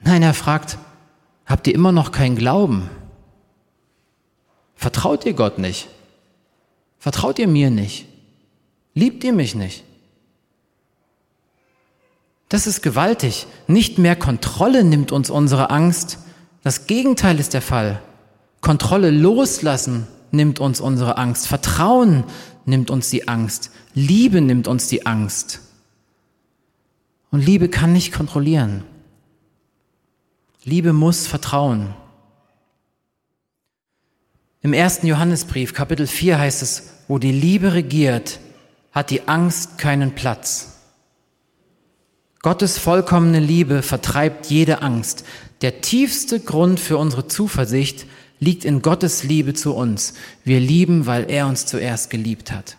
Nein, 0.00 0.22
er 0.22 0.34
fragt, 0.34 0.78
habt 1.44 1.66
ihr 1.66 1.74
immer 1.74 1.90
noch 1.90 2.12
keinen 2.12 2.36
Glauben? 2.36 2.88
Vertraut 4.76 5.26
ihr 5.26 5.34
Gott 5.34 5.58
nicht? 5.58 5.88
Vertraut 6.98 7.38
ihr 7.40 7.48
mir 7.48 7.70
nicht? 7.70 8.06
Liebt 8.94 9.24
ihr 9.24 9.32
mich 9.32 9.56
nicht? 9.56 9.84
Das 12.50 12.66
ist 12.66 12.82
gewaltig. 12.82 13.46
Nicht 13.68 13.98
mehr 13.98 14.16
Kontrolle 14.16 14.82
nimmt 14.84 15.12
uns 15.12 15.30
unsere 15.30 15.70
Angst. 15.70 16.18
Das 16.62 16.86
Gegenteil 16.86 17.38
ist 17.38 17.54
der 17.54 17.62
Fall. 17.62 18.02
Kontrolle 18.60 19.10
loslassen 19.12 20.08
nimmt 20.32 20.58
uns 20.58 20.80
unsere 20.80 21.16
Angst. 21.16 21.46
Vertrauen 21.46 22.24
nimmt 22.66 22.90
uns 22.90 23.08
die 23.08 23.28
Angst. 23.28 23.70
Liebe 23.94 24.40
nimmt 24.40 24.66
uns 24.66 24.88
die 24.88 25.06
Angst. 25.06 25.60
Und 27.30 27.46
Liebe 27.46 27.68
kann 27.68 27.92
nicht 27.92 28.12
kontrollieren. 28.12 28.82
Liebe 30.64 30.92
muss 30.92 31.28
vertrauen. 31.28 31.94
Im 34.60 34.72
ersten 34.72 35.06
Johannesbrief, 35.06 35.72
Kapitel 35.72 36.08
4 36.08 36.40
heißt 36.40 36.62
es, 36.62 36.90
wo 37.06 37.18
die 37.18 37.32
Liebe 37.32 37.74
regiert, 37.74 38.40
hat 38.90 39.10
die 39.10 39.28
Angst 39.28 39.78
keinen 39.78 40.16
Platz. 40.16 40.79
Gottes 42.42 42.78
vollkommene 42.78 43.40
Liebe 43.40 43.82
vertreibt 43.82 44.46
jede 44.46 44.80
Angst. 44.82 45.24
Der 45.60 45.82
tiefste 45.82 46.40
Grund 46.40 46.80
für 46.80 46.96
unsere 46.96 47.28
Zuversicht 47.28 48.06
liegt 48.38 48.64
in 48.64 48.80
Gottes 48.80 49.22
Liebe 49.22 49.52
zu 49.52 49.74
uns. 49.74 50.14
Wir 50.44 50.58
lieben, 50.58 51.04
weil 51.06 51.30
er 51.30 51.46
uns 51.46 51.66
zuerst 51.66 52.08
geliebt 52.08 52.50
hat. 52.50 52.78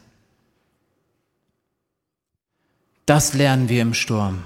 Das 3.06 3.34
lernen 3.34 3.70
wir 3.70 3.84
im 3.84 3.94
Sturm. 3.94 4.44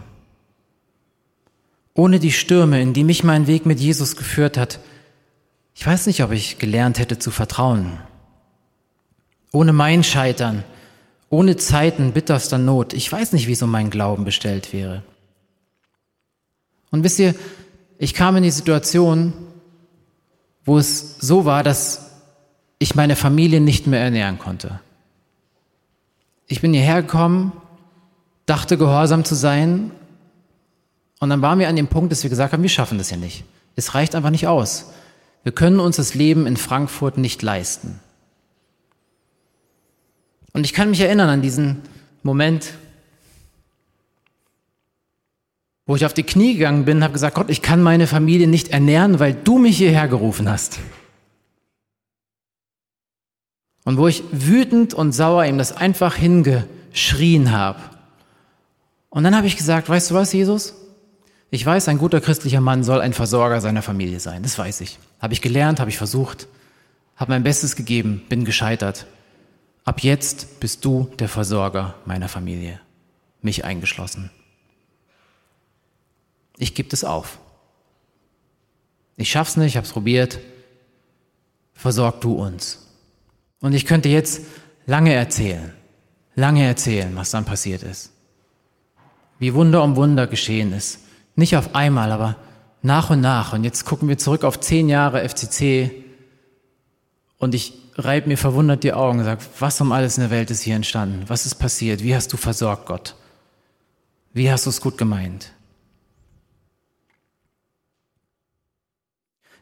Ohne 1.94 2.20
die 2.20 2.34
Stürme, 2.34 2.82
in 2.82 2.94
die 2.94 3.06
mich 3.06 3.24
mein 3.24 3.48
Weg 3.48 3.66
mit 3.66 3.80
Jesus 3.80 4.18
geführt 4.18 4.58
hat, 4.58 4.80
ich 5.76 5.86
weiß 5.86 6.08
nicht, 6.08 6.24
ob 6.24 6.32
ich 6.32 6.58
gelernt 6.58 7.00
hätte 7.00 7.20
zu 7.20 7.32
vertrauen. 7.32 8.00
Ohne 9.54 9.72
mein 9.72 10.04
Scheitern, 10.04 10.64
ohne 11.30 11.58
Zeiten 11.58 12.12
bitterster 12.12 12.58
Not, 12.58 12.94
ich 12.94 13.12
weiß 13.12 13.34
nicht, 13.34 13.48
wie 13.48 13.56
so 13.56 13.68
mein 13.68 13.90
Glauben 13.90 14.26
bestellt 14.26 14.74
wäre. 14.74 15.04
Und 16.92 17.04
wisst 17.04 17.20
ihr, 17.20 17.36
ich 17.98 18.14
kam 18.14 18.36
in 18.36 18.44
die 18.44 18.52
Situation, 18.52 19.34
wo 20.64 20.78
es 20.78 21.18
so 21.20 21.46
war, 21.46 21.64
dass 21.64 22.12
ich 22.80 22.96
meine 22.96 23.16
Familie 23.16 23.62
nicht 23.62 23.88
mehr 23.88 24.00
ernähren 24.00 24.40
konnte. 24.40 24.80
Ich 26.48 26.62
bin 26.62 26.74
hierher 26.74 27.02
gekommen, 27.02 27.52
dachte 28.46 28.78
gehorsam 28.78 29.24
zu 29.24 29.36
sein, 29.36 29.92
und 31.20 31.30
dann 31.30 31.42
waren 31.42 31.60
wir 31.60 31.70
an 31.70 31.76
dem 31.76 31.88
Punkt, 31.88 32.12
dass 32.12 32.24
wir 32.24 32.30
gesagt 32.30 32.54
haben, 32.54 32.62
wir 32.62 32.70
schaffen 32.70 32.98
das 32.98 33.10
ja 33.10 33.18
nicht. 33.18 33.46
Es 33.76 33.96
reicht 33.96 34.16
einfach 34.16 34.30
nicht 34.30 34.48
aus. 34.48 34.92
Wir 35.44 35.52
können 35.52 35.80
uns 35.80 35.96
das 35.96 36.14
Leben 36.14 36.46
in 36.46 36.58
Frankfurt 36.58 37.18
nicht 37.18 37.42
leisten. 37.42 38.00
Und 40.56 40.64
ich 40.64 40.72
kann 40.72 40.90
mich 40.90 41.02
erinnern 41.02 41.28
an 41.28 41.42
diesen 41.42 41.82
Moment, 42.24 42.76
wo 45.86 45.98
ich 45.98 46.06
auf 46.06 46.14
die 46.14 46.24
Knie 46.24 46.54
gegangen 46.54 46.86
bin 46.86 46.98
und 46.98 47.04
habe 47.04 47.12
gesagt, 47.12 47.36
Gott, 47.36 47.50
ich 47.50 47.62
kann 47.62 47.84
meine 47.84 48.08
Familie 48.08 48.48
nicht 48.48 48.70
ernähren, 48.70 49.20
weil 49.20 49.34
du 49.34 49.58
mich 49.58 49.76
hierher 49.76 50.08
gerufen 50.08 50.50
hast. 50.50 50.80
Und 53.84 53.98
wo 53.98 54.08
ich 54.08 54.24
wütend 54.32 54.94
und 54.94 55.12
sauer 55.12 55.44
ihm 55.44 55.58
das 55.58 55.76
einfach 55.76 56.16
hingeschrien 56.16 57.52
habe. 57.52 57.82
Und 59.10 59.26
dann 59.26 59.36
habe 59.36 59.48
ich 59.48 59.58
gesagt, 59.58 59.90
weißt 59.90 60.12
du 60.12 60.16
was, 60.16 60.32
Jesus? 60.32 60.74
Ich 61.52 61.66
weiß, 61.66 61.90
ein 61.90 61.98
guter 61.98 62.22
christlicher 62.22 62.62
Mann 62.62 62.86
soll 62.86 63.02
ein 63.02 63.12
Versorger 63.12 63.60
seiner 63.60 63.82
Familie 63.82 64.22
sein. 64.22 64.42
Das 64.42 64.58
weiß 64.58 64.80
ich. 64.80 65.00
Habe 65.20 65.34
ich 65.34 65.42
gelernt, 65.42 65.82
habe 65.82 65.90
ich 65.90 65.98
versucht, 65.98 66.48
habe 67.18 67.34
mein 67.34 67.44
Bestes 67.44 67.76
gegeben, 67.76 68.24
bin 68.30 68.46
gescheitert. 68.46 69.06
Ab 69.86 70.02
jetzt 70.02 70.60
bist 70.60 70.84
du 70.84 71.12
der 71.20 71.30
Versorger 71.30 71.94
meiner 72.06 72.28
Familie, 72.28 72.82
mich 73.42 73.64
eingeschlossen. 73.64 74.32
Ich 76.58 76.74
gebe 76.74 76.90
es 76.92 77.04
auf. 77.04 77.38
Ich 79.16 79.30
schaff's 79.30 79.58
nicht, 79.58 79.74
ich 79.74 79.78
hab's 79.78 79.92
probiert. 79.92 80.40
Versorg 81.74 82.20
du 82.22 82.34
uns. 82.34 82.88
Und 83.62 83.74
ich 83.74 83.86
könnte 83.86 84.10
jetzt 84.10 84.42
lange 84.88 85.14
erzählen, 85.14 85.72
lange 86.34 86.66
erzählen, 86.66 87.16
was 87.16 87.30
dann 87.32 87.46
passiert 87.46 87.84
ist. 87.84 88.12
Wie 89.38 89.54
Wunder 89.54 89.84
um 89.84 89.96
Wunder 89.96 90.26
geschehen 90.26 90.74
ist. 90.74 91.00
Nicht 91.36 91.56
auf 91.58 91.76
einmal, 91.76 92.12
aber 92.12 92.38
nach 92.82 93.12
und 93.12 93.22
nach. 93.22 93.54
Und 93.54 93.64
jetzt 93.64 93.86
gucken 93.86 94.08
wir 94.08 94.18
zurück 94.18 94.44
auf 94.44 94.60
zehn 94.60 94.90
Jahre 94.90 95.28
FCC 95.28 95.92
und 97.38 97.54
ich 97.54 97.85
reibe 97.98 98.28
mir 98.28 98.38
verwundert 98.38 98.84
die 98.84 98.94
Augen 98.94 99.20
und 99.20 99.26
sage, 99.26 99.42
was 99.60 99.80
um 99.82 99.92
alles 99.92 100.18
in 100.18 100.22
der 100.22 100.32
Welt 100.32 100.52
ist 100.52 100.62
hier 100.62 100.76
entstanden? 100.76 101.24
Was 101.28 101.46
ist 101.46 101.56
passiert? 101.56 102.04
Wie 102.04 102.16
hast 102.16 102.32
du 102.34 102.38
versorgt, 102.38 102.86
Gott? 102.86 103.16
Wie 104.34 104.52
hast 104.52 104.66
du 104.66 104.70
es 104.70 104.82
gut 104.82 104.98
gemeint? 104.98 105.52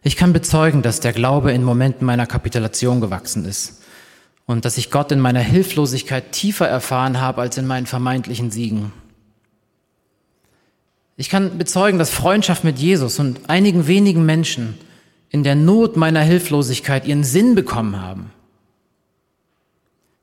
Ich 0.02 0.18
kann 0.18 0.34
bezeugen, 0.34 0.82
dass 0.82 1.00
der 1.00 1.14
Glaube 1.14 1.54
in 1.54 1.64
Momenten 1.64 2.06
meiner 2.06 2.26
Kapitulation 2.26 3.00
gewachsen 3.00 3.46
ist 3.46 3.82
und 4.46 4.66
dass 4.66 4.78
ich 4.78 4.92
Gott 4.92 5.12
in 5.12 5.20
meiner 5.20 5.40
Hilflosigkeit 5.40 6.32
tiefer 6.34 6.68
erfahren 6.68 7.22
habe 7.22 7.42
als 7.42 7.58
in 7.58 7.66
meinen 7.66 7.86
vermeintlichen 7.86 8.52
Siegen. 8.52 8.92
Ich 11.16 11.30
kann 11.30 11.58
bezeugen, 11.58 12.00
dass 12.00 12.10
Freundschaft 12.10 12.64
mit 12.64 12.80
Jesus 12.80 13.20
und 13.20 13.50
einigen 13.50 13.88
wenigen 13.88 14.26
Menschen 14.26 14.78
in 15.34 15.44
der 15.44 15.56
Not 15.56 15.98
meiner 15.98 16.22
Hilflosigkeit 16.22 17.08
ihren 17.08 17.24
Sinn 17.24 17.56
bekommen 17.56 18.00
haben. 18.00 18.32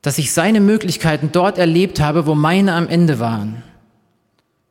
Dass 0.03 0.19
ich 0.19 0.33
seine 0.33 0.61
Möglichkeiten 0.61 1.31
dort 1.33 1.59
erlebt 1.59 2.01
habe, 2.01 2.27
wo 2.27 2.37
meine 2.37 2.75
am 2.75 2.89
Ende 2.89 3.19
waren. 3.19 3.65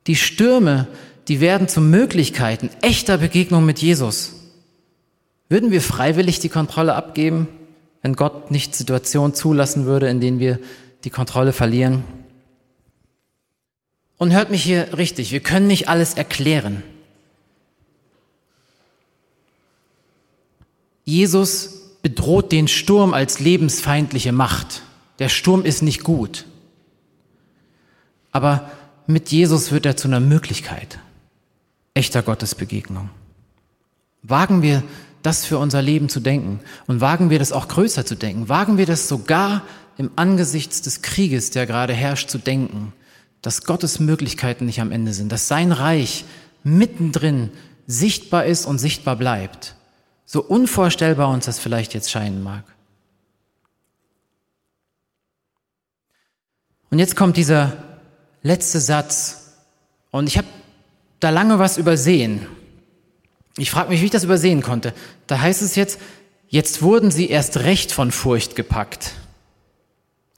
Die 0.07 0.15
Stürme, 0.15 0.87
die 1.27 1.41
werden 1.41 1.67
zu 1.67 1.81
Möglichkeiten 1.81 2.69
echter 2.81 3.17
Begegnung 3.17 3.65
mit 3.65 3.79
Jesus. 3.79 4.33
Würden 5.49 5.71
wir 5.71 5.81
freiwillig 5.81 6.39
die 6.39 6.49
Kontrolle 6.49 6.95
abgeben, 6.95 7.49
wenn 8.01 8.15
Gott 8.15 8.49
nicht 8.49 8.73
Situationen 8.75 9.35
zulassen 9.35 9.85
würde, 9.85 10.07
in 10.07 10.21
denen 10.21 10.39
wir 10.39 10.57
die 11.03 11.09
Kontrolle 11.09 11.51
verlieren? 11.51 12.05
Und 14.17 14.31
hört 14.31 14.51
mich 14.51 14.63
hier 14.63 14.97
richtig, 14.97 15.33
wir 15.33 15.41
können 15.41 15.67
nicht 15.67 15.89
alles 15.89 16.13
erklären. 16.13 16.81
Jesus 21.09 21.97
bedroht 22.01 22.51
den 22.51 22.67
Sturm 22.67 23.13
als 23.13 23.39
lebensfeindliche 23.39 24.31
Macht. 24.31 24.83
Der 25.19 25.29
Sturm 25.29 25.65
ist 25.65 25.81
nicht 25.81 26.03
gut. 26.03 26.45
Aber 28.31 28.69
mit 29.07 29.31
Jesus 29.31 29.71
wird 29.71 29.85
er 29.85 29.97
zu 29.97 30.07
einer 30.07 30.19
Möglichkeit 30.19 30.99
echter 31.93 32.21
Gottesbegegnung. 32.21 33.09
Wagen 34.21 34.61
wir 34.61 34.83
das 35.23 35.45
für 35.45 35.57
unser 35.57 35.81
Leben 35.81 36.07
zu 36.07 36.21
denken 36.21 36.61
und 36.87 37.01
wagen 37.01 37.29
wir 37.29 37.39
das 37.39 37.51
auch 37.51 37.67
größer 37.67 38.05
zu 38.05 38.15
denken. 38.15 38.47
Wagen 38.47 38.77
wir 38.77 38.85
das 38.85 39.09
sogar 39.09 39.63
im 39.97 40.11
Angesichts 40.15 40.81
des 40.81 41.01
Krieges, 41.01 41.51
der 41.51 41.65
gerade 41.65 41.93
herrscht, 41.93 42.29
zu 42.29 42.37
denken 42.37 42.93
dass 43.41 43.63
Gottes 43.63 43.99
Möglichkeiten 43.99 44.65
nicht 44.65 44.81
am 44.81 44.91
Ende 44.91 45.13
sind, 45.13 45.31
dass 45.31 45.47
sein 45.47 45.71
Reich 45.71 46.25
mittendrin 46.63 47.51
sichtbar 47.87 48.45
ist 48.45 48.65
und 48.65 48.79
sichtbar 48.79 49.15
bleibt. 49.15 49.75
So 50.31 50.43
unvorstellbar 50.43 51.29
uns 51.29 51.45
das 51.45 51.57
vielleicht 51.57 51.95
jetzt 51.95 52.11
scheinen 52.11 52.43
mag. 52.43 52.63
Und 56.91 56.99
jetzt 56.99 57.15
kommt 57.15 57.35
dieser 57.35 57.73
letzte 58.43 58.79
Satz. 58.79 59.55
Und 60.11 60.27
ich 60.27 60.37
habe 60.37 60.47
da 61.19 61.31
lange 61.31 61.57
was 61.57 61.79
übersehen. 61.79 62.45
Ich 63.57 63.71
frage 63.71 63.89
mich, 63.89 64.01
wie 64.01 64.05
ich 64.05 64.11
das 64.11 64.23
übersehen 64.23 64.61
konnte. 64.61 64.93
Da 65.25 65.41
heißt 65.41 65.63
es 65.63 65.75
jetzt, 65.75 65.99
jetzt 66.47 66.83
wurden 66.83 67.09
sie 67.09 67.27
erst 67.27 67.57
recht 67.57 67.91
von 67.91 68.11
Furcht 68.11 68.55
gepackt 68.55 69.13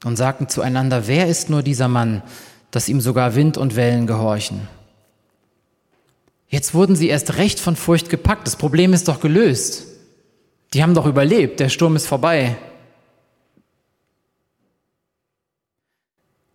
und 0.04 0.16
sagten 0.16 0.48
zueinander, 0.48 1.06
wer 1.06 1.26
ist 1.26 1.50
nur 1.50 1.62
dieser 1.62 1.88
Mann, 1.88 2.22
dass 2.70 2.88
ihm 2.88 3.02
sogar 3.02 3.34
Wind 3.34 3.58
und 3.58 3.76
Wellen 3.76 4.06
gehorchen. 4.06 4.68
Jetzt 6.52 6.74
wurden 6.74 6.96
sie 6.96 7.08
erst 7.08 7.38
recht 7.38 7.58
von 7.58 7.76
Furcht 7.76 8.10
gepackt. 8.10 8.46
Das 8.46 8.56
Problem 8.56 8.92
ist 8.92 9.08
doch 9.08 9.20
gelöst. 9.20 9.86
Die 10.74 10.82
haben 10.82 10.92
doch 10.92 11.06
überlebt. 11.06 11.60
Der 11.60 11.70
Sturm 11.70 11.96
ist 11.96 12.06
vorbei. 12.06 12.58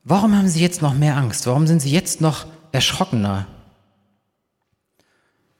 Warum 0.03 0.37
haben 0.37 0.47
sie 0.47 0.61
jetzt 0.61 0.83
noch 0.83 0.93
mehr 0.93 1.17
Angst? 1.17 1.47
Warum 1.47 1.65
sind 1.65 1.81
sie 1.81 1.89
jetzt 1.89 2.21
noch 2.21 2.45
erschrockener? 2.71 3.47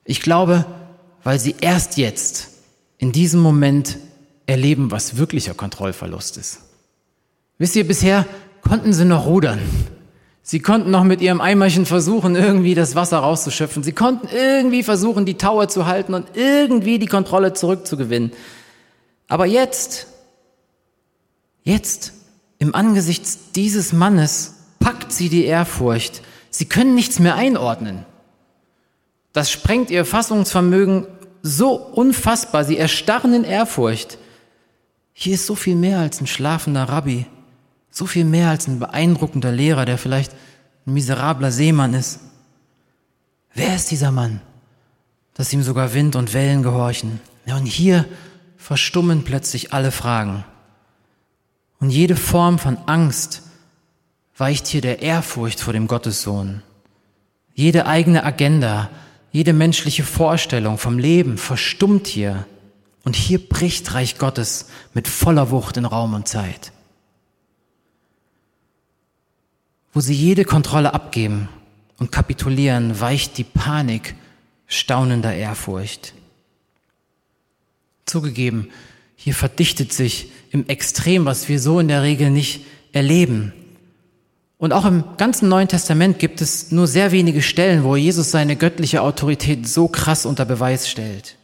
Ich 0.04 0.20
glaube, 0.20 0.66
weil 1.24 1.40
sie 1.40 1.56
erst 1.60 1.96
jetzt 1.96 2.50
in 2.96 3.10
diesem 3.10 3.40
Moment 3.40 3.98
erleben, 4.46 4.92
was 4.92 5.16
wirklicher 5.16 5.54
Kontrollverlust 5.54 6.36
ist. 6.36 6.60
Wisst 7.58 7.74
ihr, 7.74 7.88
bisher 7.88 8.24
konnten 8.62 8.92
sie 8.92 9.04
noch 9.04 9.26
rudern. 9.26 9.58
Sie 10.50 10.60
konnten 10.60 10.90
noch 10.90 11.04
mit 11.04 11.20
ihrem 11.20 11.42
Eimerchen 11.42 11.84
versuchen, 11.84 12.34
irgendwie 12.34 12.74
das 12.74 12.94
Wasser 12.94 13.18
rauszuschöpfen. 13.18 13.82
Sie 13.82 13.92
konnten 13.92 14.28
irgendwie 14.34 14.82
versuchen, 14.82 15.26
die 15.26 15.36
Tower 15.36 15.68
zu 15.68 15.84
halten 15.84 16.14
und 16.14 16.26
irgendwie 16.36 16.98
die 16.98 17.06
Kontrolle 17.06 17.52
zurückzugewinnen. 17.52 18.32
Aber 19.28 19.44
jetzt, 19.44 20.06
jetzt, 21.64 22.14
im 22.56 22.74
Angesicht 22.74 23.56
dieses 23.56 23.92
Mannes, 23.92 24.54
packt 24.78 25.12
sie 25.12 25.28
die 25.28 25.44
Ehrfurcht. 25.44 26.22
Sie 26.48 26.64
können 26.64 26.94
nichts 26.94 27.18
mehr 27.18 27.34
einordnen. 27.34 28.06
Das 29.34 29.50
sprengt 29.50 29.90
ihr 29.90 30.06
Fassungsvermögen 30.06 31.06
so 31.42 31.74
unfassbar. 31.74 32.64
Sie 32.64 32.78
erstarren 32.78 33.34
in 33.34 33.44
Ehrfurcht. 33.44 34.16
Hier 35.12 35.34
ist 35.34 35.44
so 35.44 35.54
viel 35.54 35.76
mehr 35.76 35.98
als 35.98 36.22
ein 36.22 36.26
schlafender 36.26 36.84
Rabbi. 36.84 37.26
So 37.90 38.06
viel 38.06 38.24
mehr 38.24 38.50
als 38.50 38.66
ein 38.68 38.78
beeindruckender 38.78 39.52
Lehrer, 39.52 39.84
der 39.84 39.98
vielleicht 39.98 40.32
ein 40.86 40.92
miserabler 40.94 41.50
Seemann 41.50 41.94
ist. 41.94 42.20
Wer 43.54 43.74
ist 43.74 43.90
dieser 43.90 44.12
Mann, 44.12 44.40
dass 45.34 45.52
ihm 45.52 45.62
sogar 45.62 45.94
Wind 45.94 46.16
und 46.16 46.34
Wellen 46.34 46.62
gehorchen? 46.62 47.20
Ja, 47.46 47.56
und 47.56 47.66
hier 47.66 48.04
verstummen 48.56 49.24
plötzlich 49.24 49.72
alle 49.72 49.90
Fragen. 49.90 50.44
Und 51.80 51.90
jede 51.90 52.16
Form 52.16 52.58
von 52.58 52.76
Angst 52.86 53.42
weicht 54.36 54.66
hier 54.66 54.80
der 54.80 55.02
Ehrfurcht 55.02 55.60
vor 55.60 55.72
dem 55.72 55.86
Gottessohn. 55.86 56.62
Jede 57.54 57.86
eigene 57.86 58.24
Agenda, 58.24 58.90
jede 59.32 59.52
menschliche 59.52 60.04
Vorstellung 60.04 60.78
vom 60.78 60.98
Leben 60.98 61.38
verstummt 61.38 62.06
hier. 62.06 62.46
Und 63.04 63.16
hier 63.16 63.38
bricht 63.46 63.94
Reich 63.94 64.18
Gottes 64.18 64.66
mit 64.94 65.08
voller 65.08 65.50
Wucht 65.50 65.76
in 65.76 65.84
Raum 65.84 66.14
und 66.14 66.28
Zeit. 66.28 66.72
Wo 69.92 70.00
sie 70.00 70.14
jede 70.14 70.44
Kontrolle 70.44 70.94
abgeben 70.94 71.48
und 71.98 72.12
kapitulieren, 72.12 73.00
weicht 73.00 73.38
die 73.38 73.44
Panik 73.44 74.14
staunender 74.66 75.34
Ehrfurcht. 75.34 76.12
Zugegeben, 78.04 78.70
hier 79.16 79.34
verdichtet 79.34 79.92
sich 79.92 80.30
im 80.50 80.66
Extrem, 80.68 81.24
was 81.24 81.48
wir 81.48 81.60
so 81.60 81.80
in 81.80 81.88
der 81.88 82.02
Regel 82.02 82.30
nicht 82.30 82.64
erleben. 82.92 83.52
Und 84.58 84.72
auch 84.72 84.84
im 84.84 85.04
ganzen 85.16 85.48
Neuen 85.48 85.68
Testament 85.68 86.18
gibt 86.18 86.40
es 86.40 86.72
nur 86.72 86.86
sehr 86.86 87.12
wenige 87.12 87.42
Stellen, 87.42 87.84
wo 87.84 87.96
Jesus 87.96 88.30
seine 88.30 88.56
göttliche 88.56 89.02
Autorität 89.02 89.68
so 89.68 89.88
krass 89.88 90.26
unter 90.26 90.44
Beweis 90.44 90.88
stellt. 90.88 91.36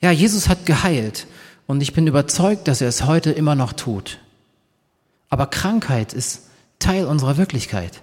Ja, 0.00 0.10
Jesus 0.10 0.48
hat 0.48 0.66
geheilt 0.66 1.26
und 1.66 1.80
ich 1.80 1.92
bin 1.92 2.06
überzeugt, 2.06 2.68
dass 2.68 2.80
er 2.80 2.88
es 2.88 3.04
heute 3.04 3.30
immer 3.30 3.54
noch 3.54 3.72
tut. 3.72 4.18
Aber 5.28 5.46
Krankheit 5.46 6.12
ist 6.12 6.48
Teil 6.78 7.06
unserer 7.06 7.36
Wirklichkeit. 7.36 8.02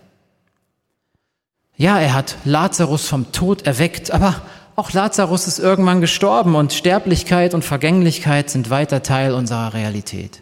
Ja, 1.77 1.99
er 1.99 2.13
hat 2.13 2.37
Lazarus 2.45 3.07
vom 3.07 3.31
Tod 3.31 3.63
erweckt, 3.63 4.11
aber 4.11 4.41
auch 4.75 4.91
Lazarus 4.91 5.47
ist 5.47 5.59
irgendwann 5.59 6.01
gestorben 6.01 6.55
und 6.55 6.73
Sterblichkeit 6.73 7.53
und 7.53 7.63
Vergänglichkeit 7.63 8.49
sind 8.49 8.69
weiter 8.69 9.03
Teil 9.03 9.33
unserer 9.33 9.73
Realität. 9.73 10.41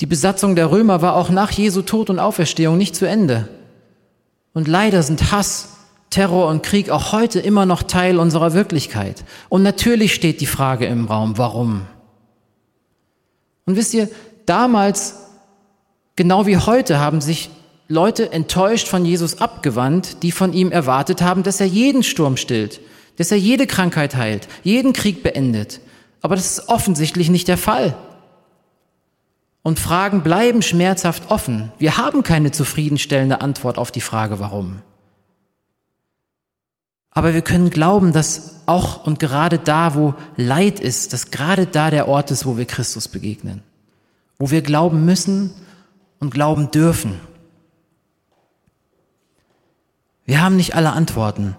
Die 0.00 0.06
Besatzung 0.06 0.56
der 0.56 0.70
Römer 0.70 1.02
war 1.02 1.16
auch 1.16 1.30
nach 1.30 1.50
Jesu 1.50 1.82
Tod 1.82 2.10
und 2.10 2.18
Auferstehung 2.18 2.76
nicht 2.76 2.94
zu 2.94 3.06
Ende. 3.06 3.48
Und 4.52 4.68
leider 4.68 5.02
sind 5.02 5.32
Hass, 5.32 5.68
Terror 6.10 6.48
und 6.48 6.62
Krieg 6.62 6.90
auch 6.90 7.12
heute 7.12 7.40
immer 7.40 7.66
noch 7.66 7.82
Teil 7.82 8.18
unserer 8.18 8.52
Wirklichkeit. 8.52 9.24
Und 9.48 9.62
natürlich 9.62 10.14
steht 10.14 10.40
die 10.40 10.46
Frage 10.46 10.86
im 10.86 11.06
Raum, 11.06 11.38
warum? 11.38 11.82
Und 13.66 13.76
wisst 13.76 13.94
ihr, 13.94 14.08
damals, 14.46 15.16
genau 16.14 16.46
wie 16.46 16.56
heute, 16.56 16.98
haben 16.98 17.20
sich 17.20 17.50
Leute 17.88 18.32
enttäuscht 18.32 18.88
von 18.88 19.04
Jesus 19.04 19.40
abgewandt, 19.40 20.22
die 20.22 20.32
von 20.32 20.52
ihm 20.52 20.72
erwartet 20.72 21.22
haben, 21.22 21.42
dass 21.42 21.60
er 21.60 21.66
jeden 21.66 22.02
Sturm 22.02 22.36
stillt, 22.36 22.80
dass 23.16 23.30
er 23.30 23.38
jede 23.38 23.66
Krankheit 23.66 24.16
heilt, 24.16 24.48
jeden 24.62 24.92
Krieg 24.92 25.22
beendet. 25.22 25.80
Aber 26.22 26.34
das 26.34 26.58
ist 26.58 26.68
offensichtlich 26.68 27.28
nicht 27.28 27.48
der 27.48 27.58
Fall. 27.58 27.96
Und 29.62 29.80
Fragen 29.80 30.22
bleiben 30.22 30.62
schmerzhaft 30.62 31.30
offen. 31.30 31.72
Wir 31.78 31.96
haben 31.96 32.22
keine 32.22 32.52
zufriedenstellende 32.52 33.40
Antwort 33.40 33.78
auf 33.78 33.90
die 33.90 34.00
Frage, 34.00 34.38
warum. 34.38 34.80
Aber 37.16 37.32
wir 37.32 37.40
können 37.40 37.70
glauben, 37.70 38.12
dass 38.12 38.56
auch 38.66 39.06
und 39.06 39.18
gerade 39.18 39.58
da, 39.58 39.94
wo 39.94 40.14
Leid 40.36 40.80
ist, 40.80 41.14
dass 41.14 41.30
gerade 41.30 41.64
da 41.64 41.90
der 41.90 42.08
Ort 42.08 42.30
ist, 42.30 42.44
wo 42.44 42.58
wir 42.58 42.66
Christus 42.66 43.08
begegnen. 43.08 43.62
Wo 44.38 44.50
wir 44.50 44.60
glauben 44.60 45.06
müssen 45.06 45.50
und 46.18 46.28
glauben 46.28 46.70
dürfen. 46.70 47.18
Wir 50.26 50.42
haben 50.42 50.56
nicht 50.56 50.74
alle 50.74 50.92
Antworten, 50.92 51.56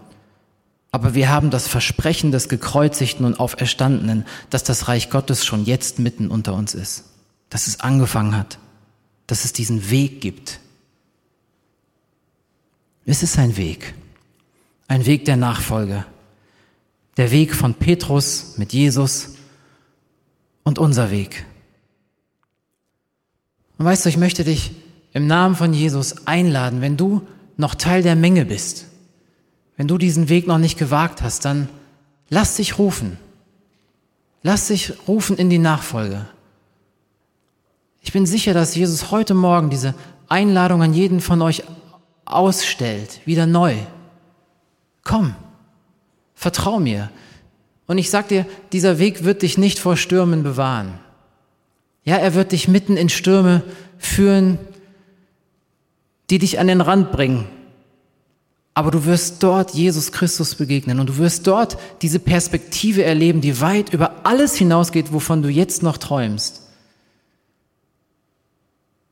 aber 0.92 1.16
wir 1.16 1.30
haben 1.30 1.50
das 1.50 1.68
Versprechen 1.68 2.32
des 2.32 2.50
Gekreuzigten 2.50 3.26
und 3.26 3.40
Auferstandenen, 3.40 4.28
dass 4.52 4.64
das 4.64 4.88
Reich 4.88 5.10
Gottes 5.10 5.44
schon 5.44 5.66
jetzt 5.66 5.98
mitten 5.98 6.30
unter 6.30 6.54
uns 6.54 6.76
ist, 6.76 7.06
dass 7.50 7.66
es 7.66 7.80
angefangen 7.80 8.38
hat, 8.38 8.60
dass 9.26 9.44
es 9.44 9.54
diesen 9.54 9.90
Weg 9.90 10.22
gibt. 10.22 10.60
Es 13.08 13.24
ist 13.24 13.40
ein 13.40 13.58
Weg. 13.58 13.96
Ein 14.88 15.06
Weg 15.06 15.26
der 15.26 15.38
Nachfolge. 15.38 16.06
Der 17.18 17.32
Weg 17.32 17.56
von 17.56 17.74
Petrus 17.74 18.58
mit 18.58 18.74
Jesus 18.74 19.36
und 20.64 20.80
unser 20.80 21.12
Weg. 21.12 21.46
Und 23.78 23.86
weißt 23.86 24.06
du, 24.06 24.10
ich 24.10 24.18
möchte 24.18 24.44
dich 24.44 24.72
im 25.14 25.28
Namen 25.28 25.56
von 25.56 25.74
Jesus 25.74 26.28
einladen, 26.28 26.82
wenn 26.82 26.98
du 26.98 27.28
noch 27.58 27.76
Teil 27.76 28.04
der 28.04 28.16
Menge 28.16 28.46
bist, 28.46 28.86
Wenn 29.78 29.88
du 29.88 30.00
diesen 30.00 30.28
Weg 30.28 30.48
noch 30.48 30.58
nicht 30.58 30.80
gewagt 30.80 31.22
hast, 31.22 31.46
dann 31.46 31.70
lass 32.30 32.56
dich 32.56 32.80
rufen. 32.80 33.18
Lass 34.42 34.68
dich 34.68 34.94
rufen 35.08 35.38
in 35.38 35.52
die 35.52 35.60
Nachfolge. 35.60 36.26
Ich 38.02 38.12
bin 38.12 38.26
sicher, 38.26 38.56
dass 38.56 38.74
Jesus 38.74 39.12
heute 39.12 39.36
Morgen 39.36 39.70
diese 39.70 39.94
Einladung 40.28 40.82
an 40.82 40.96
jeden 40.96 41.22
von 41.22 41.44
euch 41.44 41.64
ausstellt, 42.26 43.22
wieder 43.26 43.46
neu. 43.46 43.76
Komm, 45.08 45.36
vertrau 46.36 46.82
mir. 46.82 47.10
Und 47.88 47.98
ich 47.98 48.10
sag 48.10 48.28
dir, 48.28 48.46
dieser 48.74 49.00
Weg 49.00 49.24
wird 49.24 49.42
dich 49.42 49.58
nicht 49.58 49.80
vor 49.80 49.96
Stürmen 49.96 50.44
bewahren. 50.44 51.00
Ja, 52.04 52.18
er 52.18 52.36
wird 52.36 52.52
dich 52.52 52.68
mitten 52.68 52.98
in 52.98 53.08
Stürme 53.08 53.64
führen, 53.98 54.58
die 56.30 56.40
dich 56.40 56.60
an 56.60 56.68
den 56.68 56.82
Rand 56.82 57.14
bringen. 57.14 57.48
Aber 58.74 58.92
du 58.92 59.06
wirst 59.06 59.42
dort 59.44 59.72
Jesus 59.72 60.12
Christus 60.12 60.56
begegnen 60.56 61.00
und 61.00 61.08
du 61.08 61.18
wirst 61.18 61.48
dort 61.48 61.78
diese 62.02 62.20
Perspektive 62.20 63.04
erleben, 63.04 63.40
die 63.40 63.62
weit 63.62 63.94
über 63.94 64.26
alles 64.26 64.56
hinausgeht, 64.56 65.14
wovon 65.14 65.42
du 65.42 65.48
jetzt 65.48 65.84
noch 65.84 65.98
träumst. 65.98 66.64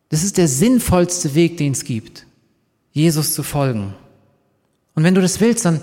Das 0.10 0.23
ist 0.25 0.38
der 0.38 0.49
sinnvollste 0.49 1.36
Weg, 1.36 1.55
den 1.55 1.71
es 1.71 1.86
gibt, 1.86 2.25
Jesus 2.91 3.34
zu 3.34 3.43
folgen. 3.43 3.95
Und 4.95 5.03
wenn 5.03 5.15
du 5.15 5.21
das 5.21 5.39
willst, 5.39 5.65
dann 5.65 5.81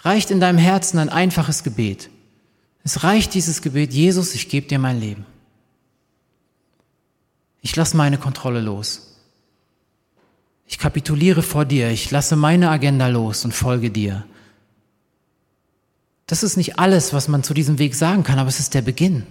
reicht 0.00 0.30
in 0.30 0.40
deinem 0.40 0.58
Herzen 0.58 0.98
ein 0.98 1.08
einfaches 1.08 1.64
Gebet. 1.64 2.10
Es 2.84 3.02
reicht 3.02 3.34
dieses 3.34 3.62
Gebet, 3.62 3.92
Jesus, 3.92 4.34
ich 4.34 4.48
gebe 4.50 4.68
dir 4.68 4.78
mein 4.78 5.00
Leben. 5.00 5.24
Ich 7.62 7.74
lasse 7.74 7.96
meine 7.96 8.18
Kontrolle 8.18 8.60
los. 8.60 9.16
Ich 10.66 10.78
kapituliere 10.78 11.42
vor 11.42 11.64
dir, 11.64 11.90
ich 11.90 12.10
lasse 12.10 12.36
meine 12.36 12.70
Agenda 12.70 13.08
los 13.08 13.44
und 13.46 13.52
folge 13.52 13.90
dir. 13.90 14.24
Das 16.26 16.42
ist 16.42 16.56
nicht 16.56 16.78
alles, 16.78 17.12
was 17.12 17.28
man 17.28 17.42
zu 17.42 17.54
diesem 17.54 17.78
Weg 17.78 17.94
sagen 17.94 18.22
kann, 18.22 18.38
aber 18.38 18.48
es 18.48 18.60
ist 18.60 18.74
der 18.74 18.82
Beginn. 18.82 19.26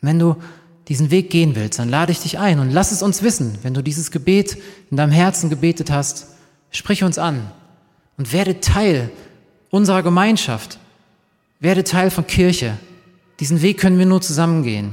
Wenn 0.00 0.18
du 0.18 0.36
diesen 0.88 1.10
Weg 1.10 1.30
gehen 1.30 1.54
willst, 1.54 1.78
dann 1.78 1.88
lade 1.88 2.12
ich 2.12 2.20
dich 2.20 2.38
ein 2.38 2.58
und 2.58 2.70
lass 2.70 2.92
es 2.92 3.02
uns 3.02 3.22
wissen. 3.22 3.58
Wenn 3.62 3.74
du 3.74 3.82
dieses 3.82 4.10
Gebet 4.10 4.56
in 4.90 4.96
deinem 4.96 5.12
Herzen 5.12 5.50
gebetet 5.50 5.90
hast, 5.90 6.28
sprich 6.70 7.04
uns 7.04 7.18
an 7.18 7.50
und 8.16 8.32
werde 8.32 8.60
Teil 8.60 9.10
unserer 9.70 10.02
Gemeinschaft. 10.02 10.78
Werde 11.60 11.84
Teil 11.84 12.10
von 12.10 12.26
Kirche. 12.26 12.78
Diesen 13.40 13.62
Weg 13.62 13.78
können 13.78 13.98
wir 13.98 14.06
nur 14.06 14.20
zusammen 14.20 14.62
gehen. 14.62 14.92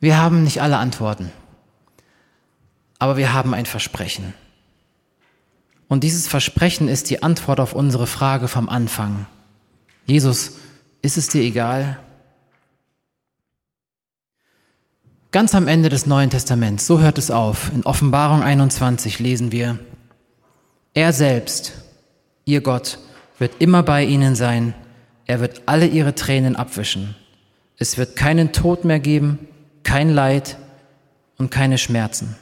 Wir 0.00 0.18
haben 0.18 0.44
nicht 0.44 0.62
alle 0.62 0.76
Antworten, 0.78 1.32
aber 3.00 3.16
wir 3.16 3.32
haben 3.32 3.54
ein 3.54 3.66
Versprechen. 3.66 4.32
Und 5.88 6.04
dieses 6.04 6.28
Versprechen 6.28 6.88
ist 6.88 7.10
die 7.10 7.22
Antwort 7.22 7.58
auf 7.58 7.72
unsere 7.72 8.06
Frage 8.06 8.46
vom 8.46 8.68
Anfang. 8.68 9.26
Jesus, 10.06 10.52
ist 11.02 11.16
es 11.16 11.28
dir 11.28 11.42
egal? 11.42 11.98
Ganz 15.30 15.54
am 15.54 15.68
Ende 15.68 15.90
des 15.90 16.06
Neuen 16.06 16.30
Testaments, 16.30 16.86
so 16.86 17.00
hört 17.00 17.18
es 17.18 17.30
auf, 17.30 17.70
in 17.74 17.84
Offenbarung 17.84 18.42
21 18.42 19.18
lesen 19.18 19.52
wir, 19.52 19.78
er 20.94 21.12
selbst, 21.12 21.74
ihr 22.46 22.62
Gott, 22.62 22.98
wird 23.38 23.52
immer 23.58 23.82
bei 23.82 24.04
ihnen 24.04 24.34
sein, 24.34 24.72
er 25.26 25.40
wird 25.40 25.62
alle 25.66 25.86
ihre 25.86 26.14
Tränen 26.14 26.56
abwischen. 26.56 27.14
Es 27.76 27.98
wird 27.98 28.16
keinen 28.16 28.52
Tod 28.52 28.86
mehr 28.86 29.00
geben, 29.00 29.38
kein 29.82 30.08
Leid 30.08 30.56
und 31.36 31.50
keine 31.50 31.76
Schmerzen. 31.76 32.34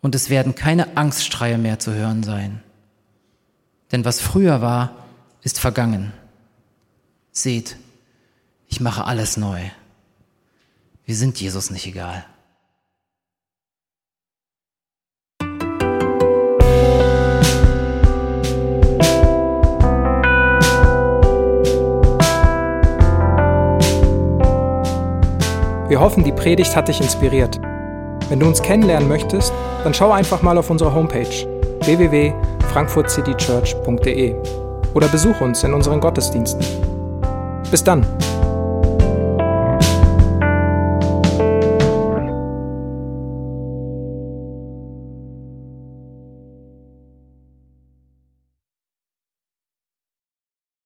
Und 0.00 0.14
es 0.14 0.30
werden 0.30 0.54
keine 0.54 0.96
Angststreie 0.96 1.58
mehr 1.58 1.78
zu 1.78 1.92
hören 1.92 2.22
sein. 2.22 2.62
Denn 3.92 4.06
was 4.06 4.20
früher 4.20 4.62
war, 4.62 4.96
ist 5.42 5.60
vergangen. 5.60 6.14
Seht, 7.30 7.76
ich 8.68 8.80
mache 8.80 9.04
alles 9.04 9.36
neu. 9.36 9.60
Wir 11.12 11.18
sind 11.18 11.38
Jesus 11.38 11.70
nicht 11.70 11.86
egal. 11.86 12.24
Wir 25.86 26.00
hoffen, 26.00 26.24
die 26.24 26.32
Predigt 26.32 26.74
hat 26.74 26.88
dich 26.88 27.02
inspiriert. 27.02 27.60
Wenn 28.30 28.40
du 28.40 28.46
uns 28.46 28.62
kennenlernen 28.62 29.06
möchtest, 29.06 29.52
dann 29.84 29.92
schau 29.92 30.12
einfach 30.12 30.40
mal 30.40 30.56
auf 30.56 30.70
unsere 30.70 30.94
Homepage 30.94 31.46
www.frankfurtcitychurch.de 31.82 34.34
oder 34.94 35.08
besuch 35.08 35.42
uns 35.42 35.62
in 35.62 35.74
unseren 35.74 36.00
Gottesdiensten. 36.00 36.64
Bis 37.70 37.84
dann! 37.84 38.06